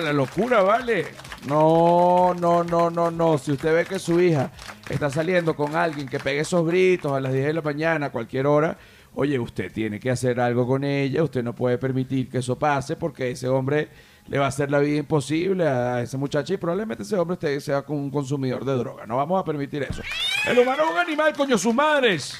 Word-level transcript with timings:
la 0.00 0.12
locura, 0.12 0.62
¿vale? 0.62 1.06
No, 1.46 2.34
no, 2.34 2.64
no, 2.64 2.90
no, 2.90 3.10
no. 3.10 3.38
Si 3.38 3.52
usted 3.52 3.74
ve 3.74 3.84
que 3.84 3.98
su 3.98 4.20
hija 4.20 4.50
está 4.88 5.10
saliendo 5.10 5.54
con 5.54 5.76
alguien 5.76 6.08
que 6.08 6.18
pegue 6.18 6.40
esos 6.40 6.66
gritos 6.66 7.12
a 7.12 7.20
las 7.20 7.32
10 7.32 7.46
de 7.46 7.52
la 7.52 7.62
mañana, 7.62 8.06
a 8.06 8.10
cualquier 8.10 8.46
hora, 8.46 8.76
oye, 9.14 9.38
usted 9.38 9.72
tiene 9.72 10.00
que 10.00 10.10
hacer 10.10 10.40
algo 10.40 10.66
con 10.66 10.84
ella. 10.84 11.22
Usted 11.22 11.42
no 11.42 11.54
puede 11.54 11.78
permitir 11.78 12.28
que 12.28 12.38
eso 12.38 12.58
pase 12.58 12.96
porque 12.96 13.30
ese 13.30 13.48
hombre 13.48 13.88
le 14.28 14.38
va 14.38 14.46
a 14.46 14.48
hacer 14.48 14.70
la 14.70 14.78
vida 14.78 14.98
imposible 14.98 15.66
a 15.66 16.02
esa 16.02 16.18
muchacha 16.18 16.54
y 16.54 16.56
probablemente 16.56 17.02
ese 17.02 17.16
hombre 17.16 17.34
usted 17.34 17.60
sea 17.60 17.84
un 17.88 18.10
consumidor 18.10 18.64
de 18.64 18.74
droga. 18.76 19.06
No 19.06 19.16
vamos 19.16 19.40
a 19.40 19.44
permitir 19.44 19.82
eso. 19.82 20.02
El 20.46 20.58
humano 20.58 20.84
es 20.84 20.90
un 20.90 20.98
animal, 20.98 21.32
coño, 21.32 21.56
sus 21.58 21.74
madres. 21.74 22.36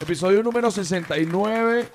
Episodio 0.00 0.42
número 0.42 0.70
69. 0.70 1.88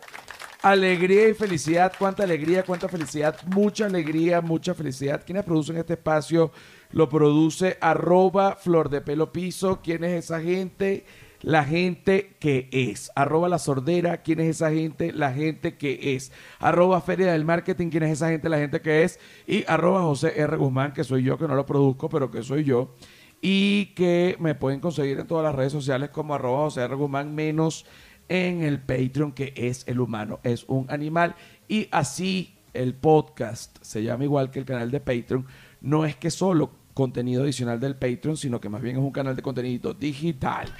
Alegría 0.63 1.27
y 1.27 1.33
felicidad. 1.33 1.91
Cuánta 1.99 2.23
alegría, 2.23 2.63
cuánta 2.63 2.87
felicidad. 2.87 3.35
Mucha 3.47 3.87
alegría, 3.87 4.39
mucha 4.39 4.73
felicidad. 4.73 5.21
¿Quiénes 5.25 5.43
producen 5.43 5.75
este 5.75 5.95
espacio? 5.95 6.53
Lo 6.91 7.09
produce 7.09 7.77
arroba 7.81 8.55
flor 8.55 8.87
de 8.89 9.01
pelo 9.01 9.33
piso. 9.33 9.81
¿Quién 9.83 10.05
es 10.05 10.23
esa 10.23 10.39
gente? 10.39 11.03
La 11.41 11.65
gente 11.65 12.37
que 12.39 12.69
es. 12.71 13.11
Arroba 13.13 13.49
la 13.49 13.59
sordera. 13.59 14.21
¿Quién 14.21 14.39
es 14.39 14.55
esa 14.55 14.71
gente? 14.71 15.11
La 15.11 15.33
gente 15.33 15.75
que 15.75 16.15
es. 16.15 16.31
Arroba 16.59 17.01
feria 17.01 17.33
del 17.33 17.43
marketing. 17.43 17.89
¿Quién 17.89 18.03
es 18.03 18.13
esa 18.13 18.29
gente? 18.29 18.47
La 18.47 18.57
gente 18.57 18.79
que 18.79 19.03
es. 19.03 19.19
Y 19.45 19.65
arroba 19.67 20.03
José 20.03 20.31
R. 20.39 20.55
Guzmán, 20.55 20.93
que 20.93 21.03
soy 21.03 21.23
yo, 21.23 21.37
que 21.37 21.45
no 21.45 21.55
lo 21.55 21.65
produzco, 21.65 22.07
pero 22.07 22.31
que 22.31 22.41
soy 22.41 22.63
yo. 22.63 22.95
Y 23.41 23.87
que 23.95 24.37
me 24.39 24.55
pueden 24.55 24.79
conseguir 24.79 25.19
en 25.19 25.27
todas 25.27 25.43
las 25.43 25.55
redes 25.55 25.73
sociales 25.73 26.09
como 26.11 26.35
arroba 26.35 26.59
José 26.59 26.83
R. 26.83 26.95
Guzmán 26.95 27.35
menos 27.35 27.85
en 28.29 28.63
el 28.63 28.79
Patreon, 28.79 29.31
que 29.31 29.53
es 29.55 29.87
el 29.87 29.99
humano, 29.99 30.39
es 30.43 30.65
un 30.67 30.85
animal. 30.89 31.35
Y 31.67 31.87
así 31.91 32.55
el 32.73 32.95
podcast 32.95 33.77
se 33.81 34.03
llama 34.03 34.23
igual 34.23 34.51
que 34.51 34.59
el 34.59 34.65
canal 34.65 34.91
de 34.91 34.99
Patreon. 34.99 35.45
No 35.81 36.05
es 36.05 36.15
que 36.15 36.31
solo 36.31 36.71
contenido 36.93 37.43
adicional 37.43 37.79
del 37.79 37.95
Patreon, 37.95 38.37
sino 38.37 38.59
que 38.59 38.69
más 38.69 38.81
bien 38.81 38.97
es 38.97 39.01
un 39.01 39.11
canal 39.11 39.35
de 39.35 39.41
contenido 39.41 39.93
digital. 39.93 40.73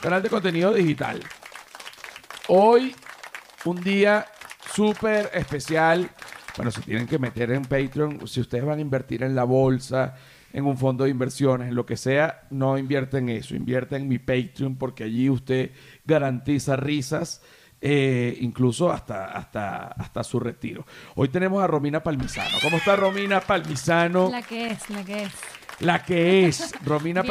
Canal 0.00 0.22
de 0.22 0.30
contenido 0.30 0.72
digital. 0.72 1.20
Hoy, 2.48 2.94
un 3.64 3.80
día 3.80 4.26
súper 4.74 5.30
especial. 5.34 6.10
Bueno, 6.56 6.70
se 6.70 6.82
tienen 6.82 7.06
que 7.06 7.18
meter 7.18 7.50
en 7.52 7.62
Patreon. 7.62 8.26
Si 8.26 8.40
ustedes 8.40 8.64
van 8.64 8.78
a 8.78 8.82
invertir 8.82 9.22
en 9.22 9.34
la 9.34 9.44
bolsa, 9.44 10.16
en 10.52 10.64
un 10.66 10.76
fondo 10.76 11.04
de 11.04 11.10
inversiones, 11.10 11.68
en 11.68 11.74
lo 11.74 11.86
que 11.86 11.96
sea, 11.96 12.46
no 12.50 12.76
invierten 12.76 13.28
en 13.28 13.36
eso, 13.36 13.54
invierten 13.54 14.02
en 14.02 14.08
mi 14.08 14.18
Patreon 14.18 14.76
porque 14.76 15.04
allí 15.04 15.30
usted 15.30 15.70
garantiza 16.10 16.76
risas. 16.76 17.40
Eh, 17.82 18.36
incluso 18.42 18.92
hasta, 18.92 19.32
hasta, 19.32 19.86
hasta 19.86 20.22
su 20.22 20.38
retiro. 20.38 20.84
Hoy 21.14 21.28
tenemos 21.28 21.64
a 21.64 21.66
Romina 21.66 22.02
Palmisano. 22.02 22.58
¿Cómo 22.62 22.76
está 22.76 22.94
Romina 22.94 23.40
Palmisano? 23.40 24.28
La 24.30 24.42
que 24.42 24.66
es, 24.66 24.90
la 24.90 25.02
que 25.02 25.22
es. 25.22 25.32
La 25.78 26.04
que 26.04 26.46
es. 26.46 26.74
Romina 26.84 27.22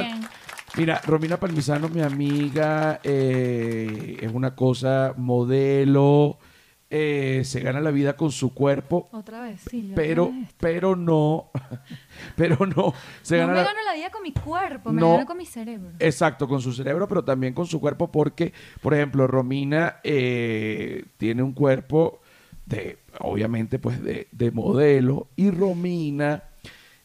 Mira, 0.75 1.01
Romina 1.05 1.37
Palmisano, 1.37 1.89
mi 1.89 2.01
amiga, 2.01 2.99
eh, 3.03 4.17
es 4.21 4.31
una 4.31 4.55
cosa 4.55 5.13
modelo, 5.17 6.37
eh, 6.91 7.43
se 7.45 7.59
gana 7.59 7.79
la 7.79 7.91
vida 7.91 8.15
con 8.15 8.31
su 8.31 8.53
cuerpo. 8.53 9.09
Otra 9.11 9.41
vez, 9.41 9.61
sí. 9.69 9.91
Pero, 9.95 10.31
pero 10.59 10.95
no, 10.95 11.51
pero 12.35 12.65
no. 12.65 12.93
Se 13.21 13.37
no 13.39 13.47
me 13.47 13.53
gano 13.53 13.79
la 13.85 13.93
vida 13.93 14.09
con 14.09 14.23
mi 14.23 14.33
cuerpo, 14.33 14.91
me 14.91 15.01
gano 15.01 15.25
con 15.25 15.37
mi 15.37 15.45
cerebro. 15.45 15.91
Exacto, 15.99 16.47
con 16.47 16.61
su 16.61 16.73
cerebro, 16.73 17.07
pero 17.07 17.23
también 17.23 17.53
con 17.53 17.67
su 17.67 17.79
cuerpo, 17.79 18.11
porque, 18.11 18.53
por 18.81 18.93
ejemplo, 18.93 19.27
Romina 19.27 19.97
eh, 20.03 21.05
tiene 21.17 21.43
un 21.43 21.53
cuerpo 21.53 22.21
de, 22.65 22.99
obviamente, 23.19 23.77
pues 23.77 24.01
de, 24.03 24.27
de 24.31 24.51
modelo, 24.51 25.27
y 25.35 25.51
Romina 25.51 26.48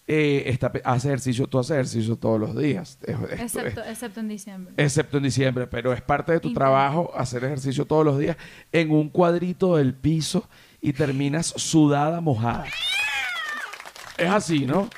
eh, 0.06 0.58
hace 0.84 1.08
ejercicio, 1.08 1.46
tú 1.46 1.58
haces 1.58 1.72
ejercicio 1.72 2.16
todos 2.16 2.38
los 2.38 2.56
días. 2.56 2.98
Excepto, 3.38 4.20
en 4.20 4.28
diciembre. 4.28 4.74
Excepto 4.76 5.16
en 5.16 5.22
diciembre, 5.22 5.66
pero 5.66 5.92
es 5.92 6.02
parte 6.02 6.32
de 6.32 6.40
tu 6.40 6.52
trabajo 6.52 7.10
hacer 7.16 7.44
ejercicio 7.44 7.86
todos 7.86 8.04
los 8.04 8.18
días 8.18 8.36
en 8.72 8.90
un 8.90 9.08
cuadrito 9.08 9.76
del 9.76 9.94
piso 9.94 10.48
y 10.80 10.92
terminas 10.92 11.46
sudada, 11.46 12.20
mojada. 12.20 12.66
Es 14.18 14.30
así, 14.30 14.66
¿no? 14.66 14.90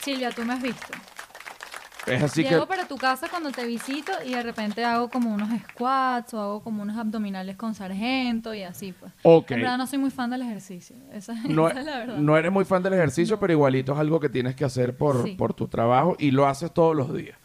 Silvia, 0.00 0.30
tú 0.30 0.42
me 0.44 0.54
has 0.54 0.62
visto. 0.62 1.11
Es 2.06 2.22
así 2.22 2.42
Llego 2.42 2.66
para 2.66 2.86
tu 2.86 2.96
casa 2.96 3.28
cuando 3.28 3.50
te 3.52 3.64
visito 3.64 4.12
y 4.24 4.30
de 4.30 4.42
repente 4.42 4.84
hago 4.84 5.08
como 5.08 5.32
unos 5.32 5.48
squats 5.70 6.34
o 6.34 6.40
hago 6.40 6.62
como 6.62 6.82
unos 6.82 6.96
abdominales 6.96 7.56
con 7.56 7.74
sargento 7.74 8.54
y 8.54 8.62
así 8.62 8.92
pues. 8.92 9.12
En 9.24 9.60
verdad 9.60 9.78
no 9.78 9.86
soy 9.86 9.98
muy 9.98 10.10
fan 10.10 10.30
del 10.30 10.42
ejercicio. 10.42 10.96
Esa, 11.12 11.34
no, 11.48 11.68
es 11.68 11.84
la 11.84 11.98
verdad. 11.98 12.16
No 12.18 12.36
eres 12.36 12.50
muy 12.50 12.64
fan 12.64 12.82
del 12.82 12.94
ejercicio, 12.94 13.38
pero 13.38 13.52
igualito 13.52 13.92
es 13.92 13.98
algo 13.98 14.18
que 14.18 14.28
tienes 14.28 14.56
que 14.56 14.64
hacer 14.64 14.96
por, 14.96 15.36
por 15.36 15.54
tu 15.54 15.68
trabajo 15.68 16.16
y 16.18 16.30
lo 16.30 16.46
haces 16.46 16.72
todos 16.72 16.96
los 16.96 17.14
días. 17.14 17.36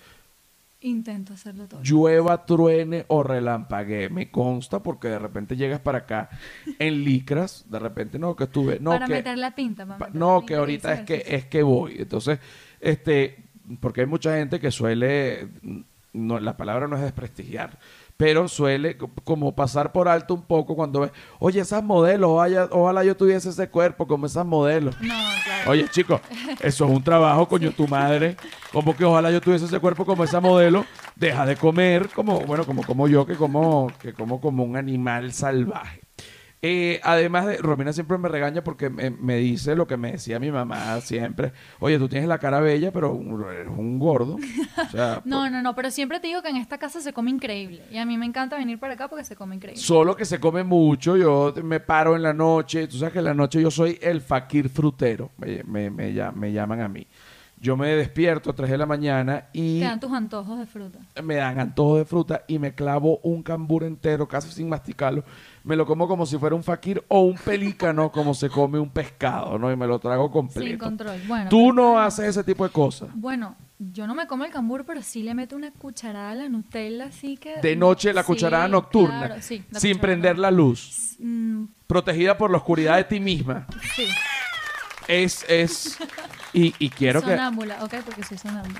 Intento 0.82 1.34
hacerlo 1.34 1.68
todo. 1.68 1.82
Llueva, 1.84 2.46
truene 2.46 3.06
o 3.08 3.24
relampague. 3.24 4.10
Me 4.10 4.30
consta 4.30 4.84
porque 4.84 5.08
de 5.08 5.18
repente 5.18 5.56
llegas 5.56 5.80
para 5.80 6.00
acá 6.00 6.30
en 6.78 7.04
licras, 7.04 7.66
de 7.70 7.80
repente 7.80 8.20
no, 8.20 8.36
que 8.36 8.44
estuve. 8.44 8.80
No, 8.80 8.92
para 8.92 9.08
que, 9.08 9.14
meter 9.14 9.38
la 9.40 9.56
pinta, 9.56 9.86
No, 10.14 10.46
que 10.46 10.56
ahorita 10.56 10.94
es 10.94 11.02
que, 11.02 11.24
es 11.26 11.46
que 11.46 11.64
voy. 11.64 11.96
Entonces, 11.98 12.40
este, 12.80 13.47
porque 13.80 14.02
hay 14.02 14.08
mucha 14.08 14.36
gente 14.38 14.60
que 14.60 14.72
suele, 14.72 15.50
no, 16.14 16.40
la 16.40 16.58
palabra 16.58 16.88
no 16.88 16.96
es 16.96 17.02
desprestigiar, 17.02 17.78
pero 18.16 18.48
suele 18.48 18.98
como 18.98 19.56
pasar 19.56 19.92
por 19.92 20.08
alto 20.08 20.34
un 20.34 20.44
poco 20.44 20.76
cuando 20.76 21.02
ve, 21.02 21.12
oye, 21.40 21.60
esas 21.60 21.84
modelos, 21.84 22.32
ojalá, 22.72 23.04
yo 23.04 23.16
tuviese 23.16 23.50
ese 23.50 23.70
cuerpo 23.70 24.08
como 24.08 24.26
esas 24.26 24.46
modelos. 24.46 24.96
No, 25.02 25.16
claro. 25.44 25.72
Oye, 25.72 25.88
chicos, 25.90 26.22
eso 26.62 26.86
es 26.86 26.92
un 26.92 27.04
trabajo, 27.04 27.48
coño, 27.48 27.72
tu 27.72 27.88
madre, 27.88 28.38
como 28.72 28.96
que 28.96 29.06
ojalá 29.06 29.32
yo 29.32 29.42
tuviese 29.42 29.66
ese 29.66 29.80
cuerpo 29.80 30.06
como 30.06 30.24
esa 30.24 30.40
modelo, 30.40 30.86
deja 31.16 31.46
de 31.46 31.56
comer 31.56 32.10
como, 32.10 32.40
bueno, 32.42 32.66
como 32.66 32.84
como 32.84 33.08
yo, 33.08 33.26
que 33.26 33.36
como, 33.36 33.92
que 34.00 34.14
como 34.14 34.42
como 34.42 34.64
un 34.64 34.78
animal 34.78 35.32
salvaje. 35.34 36.07
Eh, 36.64 37.00
además 37.04 37.46
de, 37.46 37.58
Romina 37.58 37.94
siempre 37.94 38.18
me 38.18 38.30
regaña 38.30 38.64
porque 38.64 38.90
me, 38.90 39.38
dice 39.38 39.76
lo 39.76 39.86
que 39.86 39.96
me 39.96 40.14
decía 40.14 40.40
mi 40.40 40.52
mamá 40.52 41.00
siempre. 41.02 41.54
Oye, 41.80 42.00
tú 42.00 42.10
tienes 42.10 42.28
la 42.28 42.40
cara 42.40 42.60
bella, 42.60 42.92
pero 42.92 43.20
eres 43.52 43.68
un 43.68 44.00
gordo. 44.00 44.38
no, 45.26 45.50
no, 45.50 45.62
no, 45.62 45.76
pero 45.76 45.92
siempre 45.92 46.20
te 46.20 46.28
digo 46.28 46.42
que 46.42 46.50
en 46.50 46.58
esta 46.58 46.80
casa 46.80 47.00
se 47.00 47.14
come 47.14 47.30
increíble. 47.30 47.84
Y 47.92 47.98
a 47.98 48.06
mí 48.06 48.18
me 48.18 48.26
encanta 48.26 48.58
venir 48.58 48.80
para 48.80 48.94
acá 48.94 49.08
porque 49.08 49.24
se 49.24 49.36
come 49.36 49.56
increíble. 49.56 49.82
Solo 49.82 50.16
que 50.16 50.26
se 50.26 50.40
come 50.40 50.64
mucho. 50.64 51.16
Yo 51.16 51.54
me 51.64 51.80
paro 51.80 52.16
en 52.16 52.24
la 52.24 52.34
noche. 52.34 52.88
Tú 52.88 52.98
sabes 52.98 53.14
que 53.14 53.20
en 53.20 53.26
la 53.26 53.36
noche 53.36 53.62
yo 53.62 53.70
soy 53.70 54.00
el 54.02 54.22
fakir 54.22 54.70
frutero. 54.70 55.32
Me, 55.38 55.90
me, 55.92 56.14
llaman 56.14 56.82
a 56.82 56.88
mí. 56.88 57.06
Yo 57.60 57.76
me 57.76 57.88
despierto 57.88 58.52
a 58.52 58.54
3 58.54 58.70
de 58.70 58.78
la 58.78 58.86
mañana 58.86 59.46
y... 59.52 59.80
Te 59.80 59.86
dan 59.86 60.00
tus 60.00 60.12
antojos 60.12 60.60
de 60.60 60.66
fruta. 60.68 61.00
Me 61.24 61.36
dan 61.36 61.60
antojos 61.60 62.00
de 62.00 62.06
fruta 62.06 62.44
y 62.48 62.60
me 62.60 62.76
clavo 62.76 63.20
un 63.24 63.42
cambur 63.42 63.84
entero, 63.84 64.28
casi 64.28 64.52
sin 64.52 64.70
masticarlo 64.70 65.24
me 65.68 65.76
lo 65.76 65.86
como 65.86 66.08
como 66.08 66.26
si 66.26 66.38
fuera 66.38 66.56
un 66.56 66.64
fakir 66.64 67.04
o 67.10 67.22
un 67.22 67.36
pelícano 67.36 68.10
como 68.14 68.34
se 68.34 68.50
come 68.50 68.80
un 68.80 68.90
pescado, 68.90 69.60
¿no? 69.60 69.70
Y 69.70 69.76
me 69.76 69.86
lo 69.86 70.00
trago 70.00 70.32
completo. 70.32 70.70
Sin 70.70 70.78
control. 70.78 71.20
Bueno, 71.28 71.50
Tú 71.50 71.74
no 71.74 72.00
haces 72.00 72.30
ese 72.30 72.44
tipo 72.46 72.64
de 72.64 72.72
cosas. 72.72 73.10
Bueno, 73.14 73.58
yo 73.78 74.08
no 74.08 74.16
me 74.16 74.28
como 74.28 74.46
el 74.46 74.52
cambur, 74.52 74.86
pero 74.86 75.02
sí 75.02 75.24
le 75.24 75.34
meto 75.34 75.58
una 75.58 75.72
cucharada 75.72 76.32
a 76.32 76.36
la 76.36 76.48
Nutella, 76.48 77.08
así 77.08 77.36
que... 77.36 77.60
De 77.62 77.76
noche, 77.76 78.14
la 78.14 78.24
cucharada 78.24 78.70
nocturna. 78.70 79.42
sí, 79.42 79.62
sin 79.74 80.00
prender 80.00 80.40
la 80.40 80.52
luz. 80.52 81.18
Mm. 81.20 81.66
Protegida 81.86 82.38
por 82.38 82.50
la 82.50 82.58
oscuridad 82.58 82.96
de 82.96 83.04
ti 83.04 83.20
misma. 83.20 83.68
Sí. 83.94 84.06
Es, 85.10 85.46
es... 85.50 85.98
Y, 86.54 86.74
y 86.80 86.90
quiero 86.90 87.22
que... 87.22 87.32
Sonámbula, 87.32 87.84
ok, 87.84 87.96
porque 88.06 88.24
soy 88.24 88.38
sonámbula. 88.38 88.80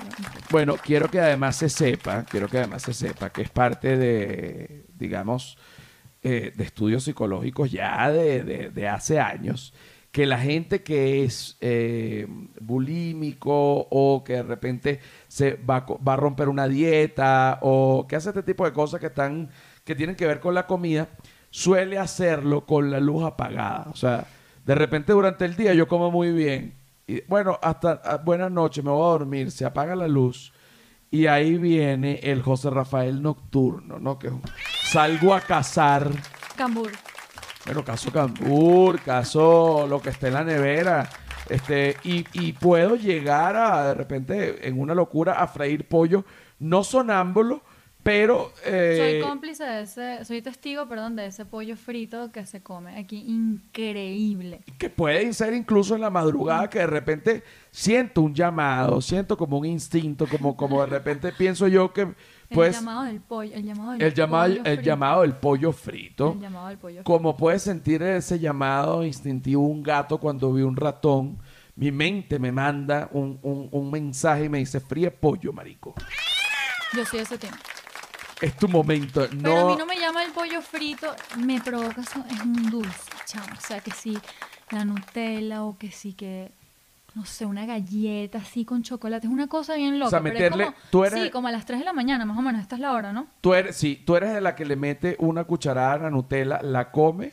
Bueno, 0.50 0.76
quiero 0.76 1.10
que 1.10 1.20
además 1.20 1.56
se 1.56 1.68
sepa, 1.68 2.24
quiero 2.24 2.48
que 2.48 2.58
además 2.58 2.82
se 2.82 2.94
sepa 2.94 3.30
que 3.30 3.42
es 3.42 3.50
parte 3.50 3.96
de, 3.96 4.86
digamos 4.94 5.58
eh, 6.20 6.52
de 6.56 6.64
estudios 6.64 7.04
psicológicos 7.04 7.70
ya 7.70 8.10
de, 8.10 8.88
hace 8.88 9.20
años, 9.20 9.72
que 10.10 10.26
la 10.26 10.38
gente 10.38 10.82
que 10.82 11.22
es 11.22 11.56
eh, 11.60 12.26
bulímico 12.60 13.86
o 13.88 14.24
que 14.24 14.32
de 14.32 14.42
repente 14.42 15.00
se 15.28 15.52
va, 15.54 15.86
va, 15.86 16.14
a 16.14 16.16
romper 16.16 16.48
una 16.48 16.66
dieta 16.66 17.60
o 17.62 18.06
que 18.08 18.16
hace 18.16 18.30
este 18.30 18.42
tipo 18.42 18.64
de 18.64 18.72
cosas 18.72 18.98
que, 18.98 19.06
están, 19.06 19.50
que 19.84 19.94
tienen 19.94 20.16
que 20.16 20.26
ver 20.26 20.40
con 20.40 20.56
la 20.56 20.66
comida, 20.66 21.08
suele 21.50 21.98
hacerlo 21.98 22.66
con 22.66 22.90
la 22.90 22.98
luz 22.98 23.24
apagada. 23.24 23.86
O 23.92 23.96
sea, 23.96 24.26
de 24.66 24.74
repente 24.74 25.12
durante 25.12 25.44
el 25.44 25.54
día 25.54 25.72
yo 25.72 25.86
como 25.86 26.10
muy 26.10 26.32
bien. 26.32 26.74
Y 27.08 27.22
bueno, 27.26 27.58
hasta 27.62 28.02
ah, 28.04 28.18
buenas 28.18 28.52
noches, 28.52 28.84
me 28.84 28.90
voy 28.90 29.02
a 29.02 29.18
dormir, 29.18 29.50
se 29.50 29.64
apaga 29.64 29.96
la 29.96 30.06
luz 30.06 30.52
y 31.10 31.26
ahí 31.26 31.56
viene 31.56 32.20
el 32.22 32.42
José 32.42 32.68
Rafael 32.68 33.22
nocturno, 33.22 33.98
¿no? 33.98 34.18
Que 34.18 34.30
salgo 34.84 35.34
a 35.34 35.40
cazar. 35.40 36.10
Cambur. 36.54 36.92
Bueno, 37.64 37.82
caso 37.82 38.12
cambur, 38.12 39.00
caso 39.00 39.86
lo 39.88 40.02
que 40.02 40.10
esté 40.10 40.28
en 40.28 40.34
la 40.34 40.44
nevera. 40.44 41.08
Este, 41.48 41.96
y, 42.04 42.26
y 42.34 42.52
puedo 42.52 42.94
llegar 42.96 43.56
a, 43.56 43.88
de 43.88 43.94
repente, 43.94 44.68
en 44.68 44.78
una 44.78 44.94
locura, 44.94 45.40
a 45.40 45.46
freír 45.46 45.88
pollo, 45.88 46.26
no 46.58 46.84
sonámbulo, 46.84 47.62
Pero... 48.02 48.52
Eh, 48.64 49.20
soy 49.20 49.28
cómplice 49.28 49.64
de 49.64 49.82
ese, 49.82 50.24
soy 50.24 50.40
testigo, 50.40 50.88
perdón, 50.88 51.16
de 51.16 51.26
ese 51.26 51.44
pollo 51.44 51.76
frito 51.76 52.30
que 52.30 52.46
se 52.46 52.62
come 52.62 52.98
aquí. 52.98 53.24
Increíble. 53.26 54.60
Que 54.78 54.88
puede 54.88 55.32
ser 55.32 55.52
incluso 55.52 55.94
en 55.94 56.00
la 56.00 56.10
madrugada 56.10 56.70
que 56.70 56.78
de 56.78 56.86
repente 56.86 57.42
siento 57.70 58.22
un 58.22 58.34
llamado, 58.34 59.00
siento 59.00 59.36
como 59.36 59.58
un 59.58 59.66
instinto, 59.66 60.26
como, 60.26 60.56
como 60.56 60.80
de 60.80 60.86
repente 60.86 61.32
pienso 61.32 61.68
yo 61.68 61.92
que... 61.92 62.14
Pues, 62.50 62.76
el 62.76 62.80
llamado 62.80 63.04
del 63.04 63.20
pollo, 63.20 63.54
el 63.54 63.62
llamado 63.62 63.92
del 63.92 64.02
el 64.02 64.14
llamado, 64.14 64.54
pollo 64.54 64.64
el 64.64 64.82
llamado 64.82 65.22
del 65.22 65.34
pollo 65.34 65.72
frito. 65.72 66.32
El 66.32 66.40
llamado 66.40 66.68
del 66.68 66.78
pollo 66.78 67.04
Como 67.04 67.36
puedes 67.36 67.62
sentir 67.62 68.02
ese 68.02 68.38
llamado 68.38 69.04
instintivo 69.04 69.66
un 69.66 69.82
gato 69.82 70.16
cuando 70.16 70.50
ve 70.50 70.64
un 70.64 70.76
ratón, 70.76 71.38
mi 71.76 71.92
mente 71.92 72.38
me 72.38 72.52
manda 72.52 73.10
un, 73.12 73.38
un, 73.42 73.68
un 73.70 73.90
mensaje 73.90 74.44
y 74.44 74.48
me 74.48 74.58
dice, 74.58 74.80
fríe 74.80 75.10
pollo, 75.10 75.52
marico. 75.52 75.94
Yo 76.94 77.04
soy 77.04 77.20
ese 77.20 77.36
tema 77.36 77.58
es 78.40 78.56
tu 78.56 78.68
momento. 78.68 79.26
No... 79.32 79.42
Pero 79.42 79.66
a 79.66 79.70
mí 79.70 79.76
no 79.76 79.86
me 79.86 79.98
llama 79.98 80.22
el 80.24 80.32
pollo 80.32 80.62
frito, 80.62 81.14
me 81.38 81.60
provoca, 81.60 82.00
es 82.00 82.14
un 82.44 82.70
dulce, 82.70 83.10
chamo. 83.24 83.46
O 83.56 83.60
sea, 83.60 83.80
que 83.80 83.90
sí, 83.90 84.18
la 84.70 84.84
Nutella 84.84 85.64
o 85.64 85.76
que 85.76 85.90
sí 85.90 86.12
que, 86.12 86.52
no 87.14 87.24
sé, 87.24 87.46
una 87.46 87.66
galleta 87.66 88.38
así 88.38 88.64
con 88.64 88.82
chocolate. 88.82 89.26
Es 89.26 89.32
una 89.32 89.48
cosa 89.48 89.74
bien 89.74 89.98
loca. 89.98 90.08
O 90.08 90.10
sea, 90.10 90.20
meterle, 90.20 90.72
tú 90.90 91.04
eres... 91.04 91.22
Sí, 91.22 91.30
como 91.30 91.48
a 91.48 91.52
las 91.52 91.66
3 91.66 91.80
de 91.80 91.84
la 91.84 91.92
mañana, 91.92 92.24
más 92.24 92.38
o 92.38 92.42
menos, 92.42 92.60
esta 92.60 92.76
es 92.76 92.80
la 92.80 92.92
hora, 92.92 93.12
¿no? 93.12 93.26
Tú 93.40 93.54
eres, 93.54 93.76
sí, 93.76 94.02
tú 94.04 94.16
eres 94.16 94.32
de 94.32 94.40
la 94.40 94.54
que 94.54 94.64
le 94.64 94.76
mete 94.76 95.16
una 95.18 95.44
cucharada 95.44 95.94
a 95.94 95.98
la 95.98 96.10
Nutella, 96.10 96.60
la 96.62 96.90
come. 96.90 97.32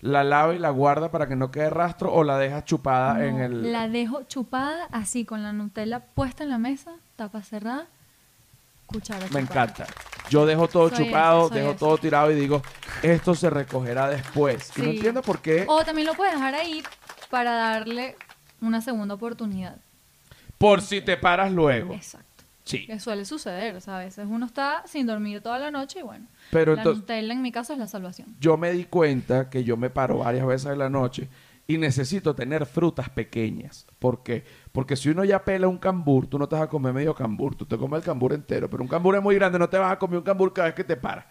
la 0.00 0.24
lava 0.24 0.54
y 0.54 0.58
la 0.58 0.70
guarda 0.70 1.10
para 1.10 1.28
que 1.28 1.36
no 1.36 1.50
quede 1.50 1.70
rastro 1.70 2.12
o 2.12 2.24
la 2.24 2.38
dejas 2.38 2.64
chupada 2.64 3.24
en 3.24 3.38
el... 3.38 3.72
La 3.72 3.88
dejo 3.88 4.22
chupada 4.24 4.86
así 4.90 5.24
con 5.24 5.42
la 5.42 5.52
Nutella 5.52 6.00
puesta 6.00 6.42
en 6.42 6.50
la 6.50 6.58
mesa, 6.58 6.92
tapa 7.16 7.42
cerrada 7.42 7.86
me 9.32 9.40
encanta. 9.40 9.86
Yo 10.28 10.46
dejo 10.46 10.68
todo 10.68 10.90
chupado, 10.90 11.48
dejo 11.48 11.74
todo 11.74 11.98
tirado 11.98 12.30
y 12.30 12.36
digo, 12.36 12.62
esto 13.02 13.34
se 13.34 13.50
recogerá 13.50 14.08
después. 14.08 14.70
Y 14.76 14.82
no 14.82 14.90
entiendo 14.90 15.22
por 15.22 15.40
qué. 15.40 15.64
O 15.66 15.84
también 15.84 16.06
lo 16.06 16.14
puedes 16.14 16.34
dejar 16.34 16.54
ahí 16.54 16.82
para 17.30 17.52
darle 17.52 18.16
una 18.60 18.80
segunda 18.80 19.14
oportunidad. 19.14 19.76
Por 20.58 20.82
si 20.82 21.00
te 21.00 21.16
paras 21.16 21.50
luego. 21.50 21.94
Exacto. 21.94 22.26
Sí. 22.64 22.86
Que 22.86 23.00
suele 23.00 23.24
suceder, 23.24 23.74
o 23.74 23.80
sea, 23.80 23.96
a 23.96 24.00
veces 24.00 24.26
uno 24.28 24.46
está 24.46 24.84
sin 24.86 25.06
dormir 25.06 25.40
toda 25.40 25.58
la 25.58 25.72
noche 25.72 26.00
y 26.00 26.02
bueno. 26.02 26.26
Pero 26.52 26.76
la 26.76 26.84
Nutella 26.84 27.32
en 27.32 27.42
mi 27.42 27.50
caso 27.50 27.72
es 27.72 27.78
la 27.80 27.88
salvación. 27.88 28.36
Yo 28.38 28.56
me 28.56 28.70
di 28.70 28.84
cuenta 28.84 29.50
que 29.50 29.64
yo 29.64 29.76
me 29.76 29.90
paro 29.90 30.18
varias 30.18 30.46
veces 30.46 30.70
en 30.70 30.78
la 30.78 30.88
noche 30.88 31.28
y 31.70 31.78
necesito 31.78 32.34
tener 32.34 32.66
frutas 32.66 33.08
pequeñas. 33.10 33.86
¿Por 34.00 34.24
qué? 34.24 34.42
Porque 34.72 34.96
si 34.96 35.08
uno 35.08 35.22
ya 35.24 35.44
pela 35.44 35.68
un 35.68 35.78
cambur, 35.78 36.26
tú 36.26 36.36
no 36.36 36.48
te 36.48 36.56
vas 36.56 36.64
a 36.64 36.66
comer 36.66 36.92
medio 36.92 37.14
cambur, 37.14 37.54
tú 37.54 37.64
te 37.64 37.78
comes 37.78 37.98
el 37.98 38.04
cambur 38.04 38.32
entero, 38.32 38.68
pero 38.68 38.82
un 38.82 38.88
cambur 38.88 39.14
es 39.14 39.22
muy 39.22 39.36
grande, 39.36 39.56
no 39.56 39.68
te 39.68 39.78
vas 39.78 39.92
a 39.92 39.96
comer 39.96 40.18
un 40.18 40.24
cambur 40.24 40.52
cada 40.52 40.66
vez 40.66 40.74
que 40.74 40.82
te 40.82 40.96
paras. 40.96 41.26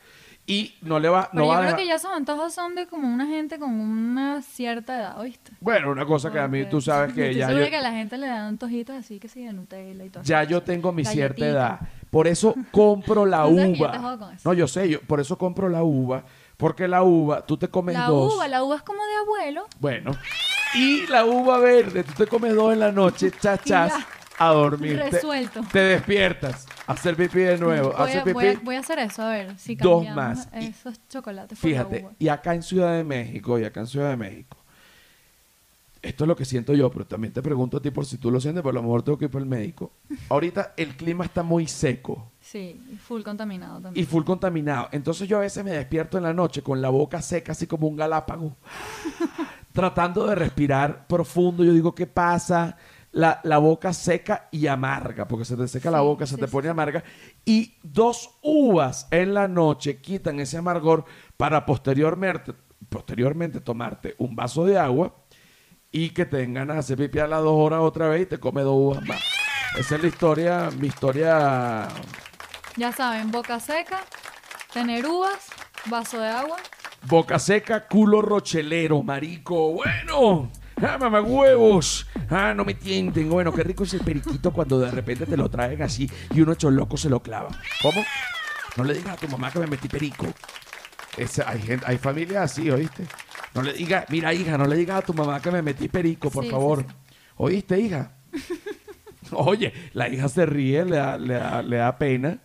Y 0.47 0.75
no 0.81 0.97
le 0.97 1.09
va, 1.09 1.29
no 1.33 1.41
yo 1.41 1.47
va 1.49 1.59
creo 1.59 1.75
que 1.75 1.85
ya 1.85 1.95
esos 1.95 2.11
antojos 2.13 2.53
son 2.53 2.73
de 2.73 2.87
como 2.87 3.13
una 3.13 3.27
gente 3.27 3.59
con 3.59 3.69
una 3.69 4.41
cierta 4.41 4.97
edad, 4.97 5.19
¿oíste? 5.19 5.51
Bueno, 5.59 5.91
una 5.91 6.05
cosa 6.05 6.31
que 6.31 6.39
a 6.39 6.47
mí 6.47 6.63
tú 6.69 6.79
sabes 6.79 7.13
que 7.13 7.35
ya. 7.35 7.51
Yo 7.51 7.69
que 7.69 7.75
a 7.75 7.81
la 7.81 7.91
gente 7.91 8.17
le 8.17 8.27
dan 8.27 8.45
antojitos 8.45 8.95
así 8.95 9.19
que 9.19 9.27
sí, 9.27 9.43
de 9.43 9.51
Nutella 9.51 10.05
y 10.05 10.09
todo. 10.09 10.23
Ya 10.23 10.45
yo 10.45 10.63
tengo 10.63 10.93
mi 10.93 11.03
cierta 11.03 11.45
edad. 11.45 11.79
Por 12.09 12.27
eso 12.27 12.55
compro 12.71 13.25
la 13.25 13.45
uva. 13.45 14.37
No, 14.45 14.53
yo 14.53 14.69
sé, 14.69 14.87
yo 14.87 15.01
por 15.01 15.19
eso 15.19 15.37
compro 15.37 15.67
la 15.67 15.83
uva 15.83 16.23
porque 16.59 16.89
la 16.89 17.03
uva, 17.03 17.45
tú 17.45 17.55
te 17.55 17.69
comes 17.69 17.95
dos. 17.95 18.33
La 18.33 18.35
uva, 18.35 18.47
la 18.49 18.63
uva 18.65 18.75
es 18.75 18.81
como 18.81 18.99
de 19.01 19.15
abuelo. 19.15 19.65
Bueno. 19.79 20.11
Y 20.75 21.07
la 21.07 21.23
uva 21.23 21.57
verde, 21.57 22.03
tú 22.03 22.11
te 22.11 22.27
comes 22.27 22.53
dos 22.53 22.73
en 22.73 22.81
la 22.81 22.91
noche, 22.91 23.31
chachas, 23.41 23.93
a 24.37 24.49
dormir. 24.49 24.99
Resuelto. 24.99 25.61
Te, 25.71 25.79
despiertas, 25.79 26.67
a 26.85 26.91
hacer 26.91 27.15
pipí 27.15 27.39
de 27.39 27.57
nuevo. 27.57 27.93
Voy, 27.97 28.11
a, 28.11 28.57
Voy, 28.61 28.75
a, 28.75 28.79
hacer 28.79 28.99
eso, 28.99 29.23
a 29.23 29.29
ver 29.29 29.57
si 29.57 29.75
Dos 29.75 30.05
más. 30.09 30.49
esos 30.51 30.99
chocolates. 31.07 31.57
Fíjate, 31.57 32.09
y 32.19 32.27
acá 32.27 32.53
en 32.53 32.61
Ciudad 32.61 32.91
de 32.91 33.05
México, 33.05 33.57
y 33.57 33.63
acá 33.63 33.79
en 33.79 33.87
Ciudad 33.87 34.09
de 34.09 34.17
México, 34.17 34.57
esto 36.01 36.23
es 36.23 36.27
lo 36.27 36.35
que 36.35 36.45
siento 36.45 36.73
yo, 36.73 36.89
pero 36.89 37.05
también 37.05 37.33
te 37.33 37.41
pregunto 37.41 37.77
a 37.77 37.81
ti 37.81 37.91
por 37.91 38.05
si 38.05 38.17
tú 38.17 38.31
lo 38.31 38.39
sientes, 38.39 38.63
pero 38.63 38.71
a 38.71 38.81
lo 38.81 38.83
mejor 38.83 39.03
tengo 39.03 39.17
que 39.17 39.25
ir 39.25 39.31
para 39.31 39.43
el 39.43 39.49
médico. 39.49 39.91
Ahorita 40.29 40.73
el 40.77 40.95
clima 40.95 41.25
está 41.25 41.43
muy 41.43 41.67
seco. 41.67 42.31
Sí, 42.39 42.81
y 42.91 42.95
full 42.95 43.21
contaminado 43.21 43.81
también. 43.81 44.01
Y 44.01 44.07
full 44.07 44.23
contaminado. 44.23 44.87
Entonces 44.91 45.27
yo 45.27 45.37
a 45.37 45.41
veces 45.41 45.63
me 45.63 45.71
despierto 45.71 46.17
en 46.17 46.23
la 46.23 46.33
noche 46.33 46.61
con 46.61 46.81
la 46.81 46.89
boca 46.89 47.21
seca, 47.21 47.51
así 47.51 47.67
como 47.67 47.87
un 47.87 47.97
galápago, 47.97 48.55
tratando 49.73 50.25
de 50.27 50.35
respirar 50.35 51.05
profundo. 51.05 51.63
Yo 51.65 51.73
digo, 51.73 51.93
¿qué 51.93 52.07
pasa? 52.07 52.77
La, 53.11 53.41
boca 53.57 53.91
seca 53.91 54.47
y 54.51 54.67
amarga, 54.67 55.27
porque 55.27 55.43
se 55.43 55.57
te 55.57 55.67
seca 55.67 55.91
la 55.91 56.01
boca, 56.01 56.25
se 56.25 56.37
te 56.37 56.47
pone 56.47 56.69
amarga. 56.69 57.03
Y 57.43 57.75
dos 57.83 58.37
uvas 58.41 59.07
en 59.11 59.33
la 59.33 59.47
noche 59.49 59.99
quitan 59.99 60.39
ese 60.39 60.57
amargor 60.57 61.03
para 61.35 61.65
posteriormente, 61.65 62.53
posteriormente 62.87 63.59
tomarte 63.59 64.15
un 64.17 64.35
vaso 64.35 64.63
de 64.63 64.77
agua 64.77 65.13
y 65.91 66.11
que 66.11 66.25
tengan 66.25 66.67
ganas 66.67 66.75
de 66.75 66.79
hacer 66.93 66.97
pipí 66.97 67.19
a 67.19 67.27
las 67.27 67.41
dos 67.41 67.55
horas 67.55 67.79
otra 67.81 68.07
vez 68.07 68.23
y 68.23 68.25
te 68.25 68.39
come 68.39 68.61
dos 68.61 68.75
uvas 68.75 69.05
más. 69.05 69.21
Esa 69.77 69.95
es 69.95 70.01
la 70.01 70.07
historia, 70.07 70.69
mi 70.79 70.87
historia 70.87 71.87
ya 72.79 72.93
saben, 72.93 73.29
boca 73.29 73.59
seca, 73.59 73.99
tener 74.71 75.05
uvas, 75.05 75.49
vaso 75.87 76.17
de 76.21 76.29
agua. 76.29 76.55
Boca 77.03 77.37
seca, 77.37 77.85
culo 77.87 78.21
rochelero, 78.21 79.03
marico. 79.03 79.73
Bueno. 79.73 80.49
Ah, 80.81 80.97
mamá 80.97 81.19
huevos. 81.19 82.07
Ah, 82.29 82.53
no 82.55 82.63
me 82.63 82.75
tienten. 82.75 83.29
Bueno, 83.29 83.51
qué 83.51 83.63
rico 83.63 83.83
es 83.83 83.93
el 83.95 83.99
periquito 83.99 84.53
cuando 84.53 84.79
de 84.79 84.91
repente 84.91 85.25
te 85.25 85.35
lo 85.35 85.49
traen 85.49 85.81
así 85.81 86.09
y 86.33 86.39
uno 86.39 86.53
hecho 86.53 86.71
loco 86.71 86.95
se 86.95 87.09
lo 87.09 87.21
clava. 87.21 87.49
¿Cómo? 87.81 88.01
No 88.77 88.85
le 88.85 88.93
digas 88.93 89.17
a 89.17 89.17
tu 89.17 89.27
mamá 89.27 89.51
que 89.51 89.59
me 89.59 89.67
metí 89.67 89.89
perico. 89.89 90.27
hay, 91.45 91.61
gente, 91.61 91.85
hay 91.85 91.97
familias 91.97 92.49
así, 92.49 92.71
¿oíste? 92.71 93.07
No 93.55 93.61
le 93.61 93.73
digas, 93.73 94.05
mira, 94.09 94.33
hija, 94.33 94.57
no 94.57 94.65
le 94.65 94.75
digas 94.75 94.99
a 94.99 95.05
tu 95.05 95.13
mamá 95.13 95.41
que 95.41 95.51
me 95.51 95.61
metí 95.61 95.87
perico, 95.87 96.29
por 96.29 96.45
favor. 96.45 96.85
¿Oíste, 97.37 97.79
hija? 97.79 98.11
Oye, 99.31 99.73
la 99.93 100.09
hija 100.09 100.27
se 100.29 100.45
ríe, 100.45 100.85
le 100.85 101.19
le 101.19 101.77
da 101.77 101.97
pena. 101.97 102.39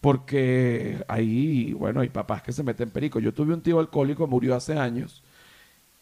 Porque 0.00 1.04
ahí, 1.08 1.74
bueno, 1.74 2.00
hay 2.00 2.08
papás 2.08 2.42
que 2.42 2.52
se 2.52 2.62
meten 2.62 2.90
perico. 2.90 3.20
Yo 3.20 3.34
tuve 3.34 3.52
un 3.52 3.60
tío 3.60 3.78
alcohólico, 3.78 4.26
murió 4.26 4.54
hace 4.54 4.78
años, 4.78 5.22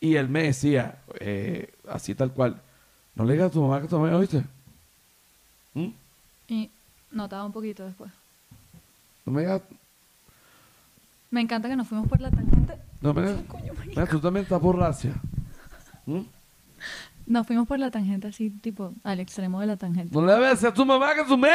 y 0.01 0.15
él 0.15 0.29
me 0.29 0.45
decía, 0.45 0.99
eh, 1.19 1.73
así 1.89 2.15
tal 2.15 2.33
cual, 2.33 2.63
no 3.17 3.25
le 3.25 3.33
digas 3.33 3.49
a 3.49 3.53
tu 3.53 3.61
mamá 3.61 3.83
que 3.83 3.89
tomé, 3.89 4.15
¿oíste? 4.15 4.45
¿Mm? 5.75 5.89
Y 6.47 6.71
notaba 7.11 7.45
un 7.45 7.53
poquito 7.53 7.85
después. 7.85 8.13
No 9.27 9.33
me 9.33 9.41
digas... 9.41 9.63
Me 11.31 11.41
encanta 11.41 11.69
que 11.69 11.77
nos 11.77 11.89
fuimos 11.89 12.09
por 12.09 12.21
la 12.21 12.31
tangente. 12.31 12.75
No 13.01 13.15
me 13.15 13.23
digas... 13.23 14.09
tú 14.11 14.21
también 14.21 14.45
estás 14.45 14.61
borracha. 14.61 15.11
¿Mm? 16.07 16.23
Nos 17.27 17.47
fuimos 17.47 17.69
por 17.69 17.79
la 17.79 17.91
tangente 17.91 18.29
así, 18.29 18.51
tipo, 18.51 18.95
al 19.05 19.21
extremo 19.21 19.61
de 19.61 19.67
la 19.67 19.77
tangente. 19.77 20.15
No 20.15 20.25
le 20.25 20.33
debes 20.33 20.65
a 20.65 20.73
tu 20.73 20.87
mamá 20.87 21.15
que 21.15 21.25
tomé. 21.25 21.53